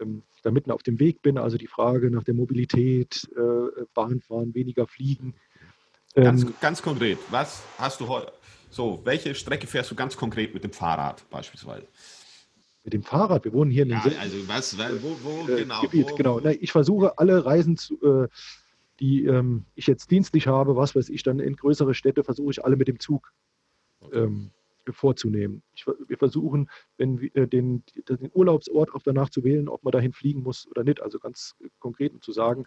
[0.00, 1.38] ähm, da mitten auf dem Weg bin.
[1.38, 5.34] Also die Frage nach der Mobilität, äh, Bahnfahren, weniger Fliegen.
[6.14, 8.32] Ganz, ähm, ganz konkret, was hast du heute?
[8.70, 11.86] So, welche Strecke fährst du ganz konkret mit dem Fahrrad beispielsweise?
[12.84, 15.80] Mit dem Fahrrad, wir wohnen hier in einem ja, also was, wo, wo, äh, genau,
[15.82, 16.40] Gebiet, wo, genau.
[16.40, 18.28] Na, ich versuche alle Reisen, zu, äh,
[19.00, 22.64] die ähm, ich jetzt dienstlich habe, was weiß ich, dann in größere Städte, versuche ich
[22.64, 23.32] alle mit dem Zug
[24.12, 24.50] ähm,
[24.88, 25.62] vorzunehmen.
[25.74, 29.92] Ich, wir versuchen, wenn wir, äh, den, den, Urlaubsort auch danach zu wählen, ob man
[29.92, 31.00] dahin fliegen muss oder nicht.
[31.00, 32.66] Also ganz konkret zu sagen,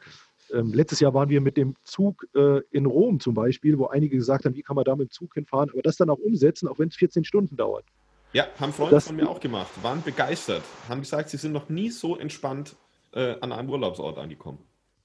[0.52, 4.16] ähm, letztes Jahr waren wir mit dem Zug äh, in Rom zum Beispiel, wo einige
[4.16, 6.68] gesagt haben, wie kann man da mit dem Zug hinfahren, aber das dann auch umsetzen,
[6.68, 7.86] auch wenn es 14 Stunden dauert.
[8.34, 11.70] Ja, haben Freunde das, von mir auch gemacht, waren begeistert, haben gesagt, sie sind noch
[11.70, 12.76] nie so entspannt
[13.12, 14.58] äh, an einem Urlaubsort angekommen.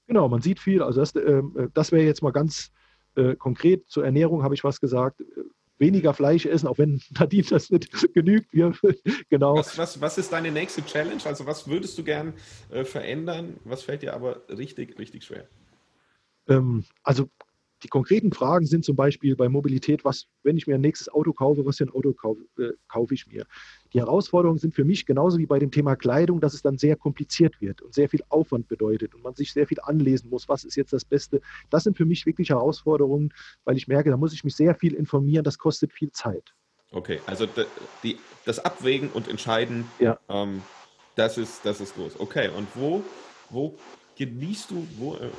[0.09, 0.81] Genau, man sieht viel.
[0.81, 2.71] Also das, ähm, äh, das wäre jetzt mal ganz
[3.15, 3.87] äh, konkret.
[3.87, 5.21] Zur Ernährung habe ich was gesagt.
[5.21, 5.25] Äh,
[5.77, 8.51] weniger Fleisch essen, auch wenn Nadine das nicht genügt.
[8.51, 8.73] Wir,
[9.29, 9.55] genau.
[9.55, 11.21] Was, was, was, ist deine nächste Challenge?
[11.25, 12.33] Also was würdest du gern
[12.71, 13.57] äh, verändern?
[13.65, 15.47] Was fällt dir aber richtig, richtig schwer?
[16.47, 17.29] Ähm, also
[17.83, 21.33] die konkreten Fragen sind zum Beispiel bei Mobilität, was, wenn ich mir ein nächstes Auto
[21.33, 23.45] kaufe, was für ein Auto kaufe, äh, kaufe ich mir?
[23.93, 26.95] Die Herausforderungen sind für mich genauso wie bei dem Thema Kleidung, dass es dann sehr
[26.95, 30.63] kompliziert wird und sehr viel Aufwand bedeutet und man sich sehr viel anlesen muss, was
[30.63, 31.41] ist jetzt das Beste.
[31.69, 33.33] Das sind für mich wirklich Herausforderungen,
[33.65, 36.53] weil ich merke, da muss ich mich sehr viel informieren, das kostet viel Zeit.
[36.91, 37.47] Okay, also
[38.03, 40.19] die, das Abwägen und Entscheiden, ja.
[40.27, 40.61] ähm,
[41.15, 42.19] das, ist, das ist groß.
[42.19, 43.03] Okay, und wo,
[43.49, 43.75] wo
[44.15, 45.29] genießt du, wo äh,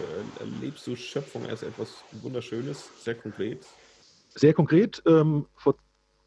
[0.40, 3.64] erlebst du Schöpfung als etwas Wunderschönes, sehr konkret?
[4.34, 5.02] Sehr konkret.
[5.06, 5.76] Ähm, vor,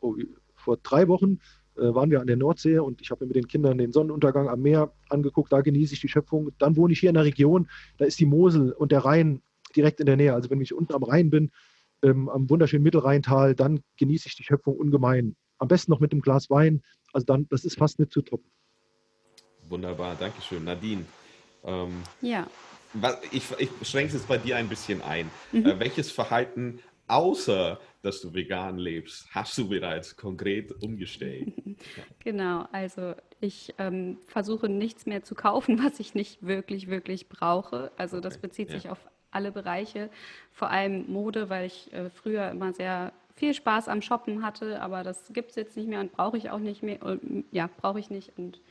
[0.01, 0.15] oh,
[0.55, 1.39] vor drei Wochen
[1.76, 4.61] waren wir an der Nordsee und ich habe mir mit den Kindern den Sonnenuntergang am
[4.61, 5.51] Meer angeguckt.
[5.51, 6.51] Da genieße ich die Schöpfung.
[6.57, 9.41] Dann wohne ich hier in der Region, da ist die Mosel und der Rhein
[9.76, 10.34] direkt in der Nähe.
[10.34, 11.51] Also wenn ich unten am Rhein bin,
[12.03, 15.36] ähm, am wunderschönen Mittelrheintal, dann genieße ich die Schöpfung ungemein.
[15.57, 16.84] Am besten noch mit einem Glas Wein.
[17.13, 18.49] Also dann, das ist fast nicht zu toppen.
[19.69, 20.63] Wunderbar, Dankeschön.
[20.63, 21.05] Nadine,
[21.63, 22.47] ähm, ja.
[23.32, 25.32] Ich, ich schränke es jetzt bei dir ein bisschen ein.
[25.51, 25.65] Mhm.
[25.65, 31.54] Äh, welches Verhalten, außer dass du vegan lebst, hast du bereits konkret umgestellt?
[32.20, 37.91] Genau, also ich ähm, versuche nichts mehr zu kaufen, was ich nicht wirklich, wirklich brauche.
[37.97, 38.24] Also okay.
[38.24, 38.91] das bezieht sich ja.
[38.91, 38.99] auf
[39.32, 40.10] alle Bereiche,
[40.51, 45.04] vor allem Mode, weil ich äh, früher immer sehr viel Spaß am Shoppen hatte, aber
[45.04, 47.01] das gibt es jetzt nicht mehr und brauche ich auch nicht mehr.
[47.01, 48.62] Und, ja, brauche ich nicht und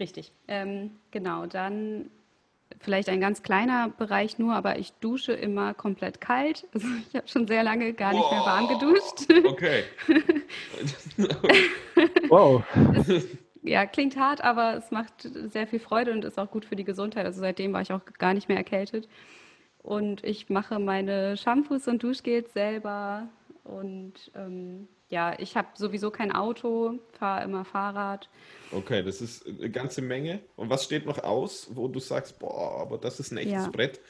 [0.00, 0.32] Richtig.
[0.48, 2.10] Ähm, genau, dann
[2.80, 6.66] vielleicht ein ganz kleiner Bereich nur, aber ich dusche immer komplett kalt.
[6.74, 8.32] Also ich habe schon sehr lange gar nicht wow.
[8.32, 9.28] mehr warm geduscht.
[9.44, 9.84] Okay.
[12.28, 12.64] wow.
[12.94, 13.26] Es,
[13.62, 16.84] ja, klingt hart, aber es macht sehr viel Freude und ist auch gut für die
[16.84, 17.26] Gesundheit.
[17.26, 19.08] Also seitdem war ich auch gar nicht mehr erkältet.
[19.82, 23.28] Und ich mache meine Shampoos und Duschgels selber.
[23.64, 28.28] Und ähm, ja, ich habe sowieso kein Auto, fahre immer Fahrrad.
[28.70, 30.40] Okay, das ist eine ganze Menge.
[30.56, 33.68] Und was steht noch aus, wo du sagst, boah, aber das ist ein echtes ja.
[33.68, 34.00] Brett?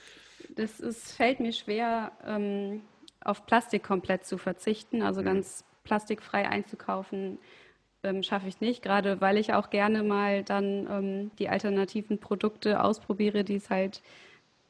[0.50, 2.82] Das ist, fällt mir schwer, ähm,
[3.24, 5.26] auf Plastik komplett zu verzichten, also mhm.
[5.26, 7.38] ganz plastikfrei einzukaufen.
[8.02, 12.82] Ähm, schaffe ich nicht, gerade weil ich auch gerne mal dann ähm, die alternativen Produkte
[12.82, 14.02] ausprobiere, die es halt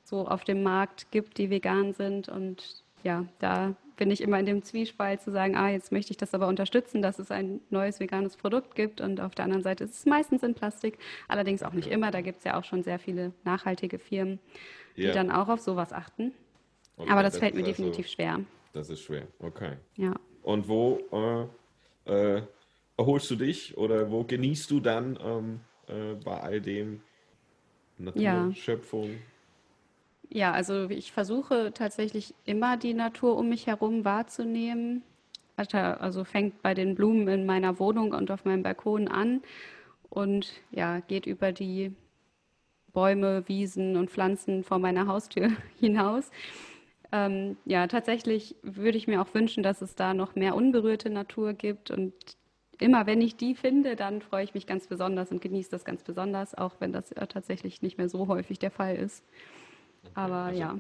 [0.05, 2.29] so auf dem Markt gibt, die vegan sind.
[2.29, 6.17] Und ja, da bin ich immer in dem Zwiespalt zu sagen, ah, jetzt möchte ich
[6.17, 9.03] das aber unterstützen, dass es ein neues veganes Produkt gibt.
[9.03, 10.99] Und auf der anderen Seite ist es meistens in Plastik,
[11.29, 12.11] allerdings auch nicht immer.
[12.11, 14.41] Da gibt es ja auch schon sehr viele nachhaltige Firmen,
[14.97, 15.13] die ja.
[15.13, 16.33] dann auch auf sowas achten.
[16.97, 18.41] Okay, aber das, das fällt mir also, definitiv schwer.
[18.73, 19.77] Das ist schwer, okay.
[19.97, 20.15] Ja.
[20.43, 20.99] Und wo
[22.07, 22.43] äh, äh,
[22.97, 27.03] erholst du dich oder wo genießt du dann ähm, äh, bei all dem
[27.99, 28.51] Natur, ja.
[30.33, 35.03] Ja, also ich versuche tatsächlich immer die Natur um mich herum wahrzunehmen.
[35.57, 39.43] Also fängt bei den Blumen in meiner Wohnung und auf meinem Balkon an
[40.09, 41.93] und ja, geht über die
[42.93, 45.51] Bäume, Wiesen und Pflanzen vor meiner Haustür
[45.81, 46.31] hinaus.
[47.13, 51.53] Ähm, ja, tatsächlich würde ich mir auch wünschen, dass es da noch mehr unberührte Natur
[51.55, 51.91] gibt.
[51.91, 52.15] Und
[52.79, 56.03] immer wenn ich die finde, dann freue ich mich ganz besonders und genieße das ganz
[56.05, 59.25] besonders, auch wenn das ja tatsächlich nicht mehr so häufig der Fall ist.
[60.15, 60.79] Aber also, ja.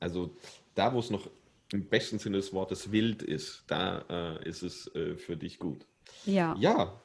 [0.00, 0.30] Also
[0.74, 1.28] da, wo es noch
[1.72, 5.86] im besten Sinne des Wortes wild ist, da äh, ist es äh, für dich gut.
[6.26, 6.54] Ja.
[6.58, 7.00] Ja,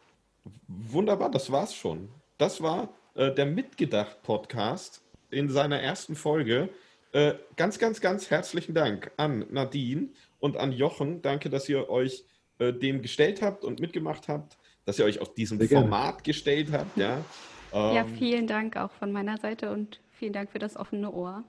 [0.68, 2.10] wunderbar, das war's schon.
[2.38, 6.70] Das war äh, der Mitgedacht-Podcast in seiner ersten Folge.
[7.14, 10.10] äh, ganz, ganz, ganz herzlichen Dank an Nadine
[10.40, 11.22] und an Jochen.
[11.22, 12.26] Danke, dass ihr euch
[12.60, 16.98] äh, dem gestellt habt und mitgemacht habt, dass ihr euch aus diesem Format gestellt habt.
[16.98, 17.24] Ja.
[17.74, 21.44] Ähm, ja, vielen Dank auch von meiner Seite und vielen Dank für das offene Ohr.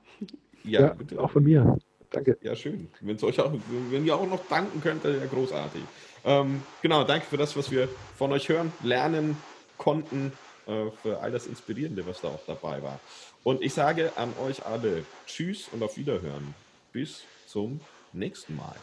[0.64, 1.78] Ja, ja auch von mir.
[2.10, 2.38] Danke.
[2.42, 2.88] Ja, schön.
[3.00, 3.52] Wenn's euch auch,
[3.90, 5.82] wenn ihr auch noch danken könnt, wäre ja großartig.
[6.24, 9.36] Ähm, genau, danke für das, was wir von euch hören, lernen
[9.76, 10.32] konnten,
[10.66, 12.98] äh, für all das Inspirierende, was da auch dabei war.
[13.44, 16.54] Und ich sage an euch alle Tschüss und auf Wiederhören.
[16.92, 17.80] Bis zum
[18.12, 18.76] nächsten Mal.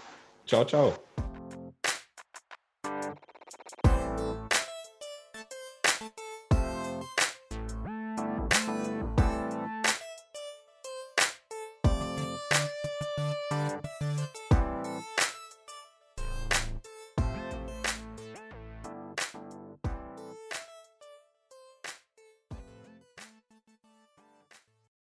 [0.46, 0.94] Ciao, ciao.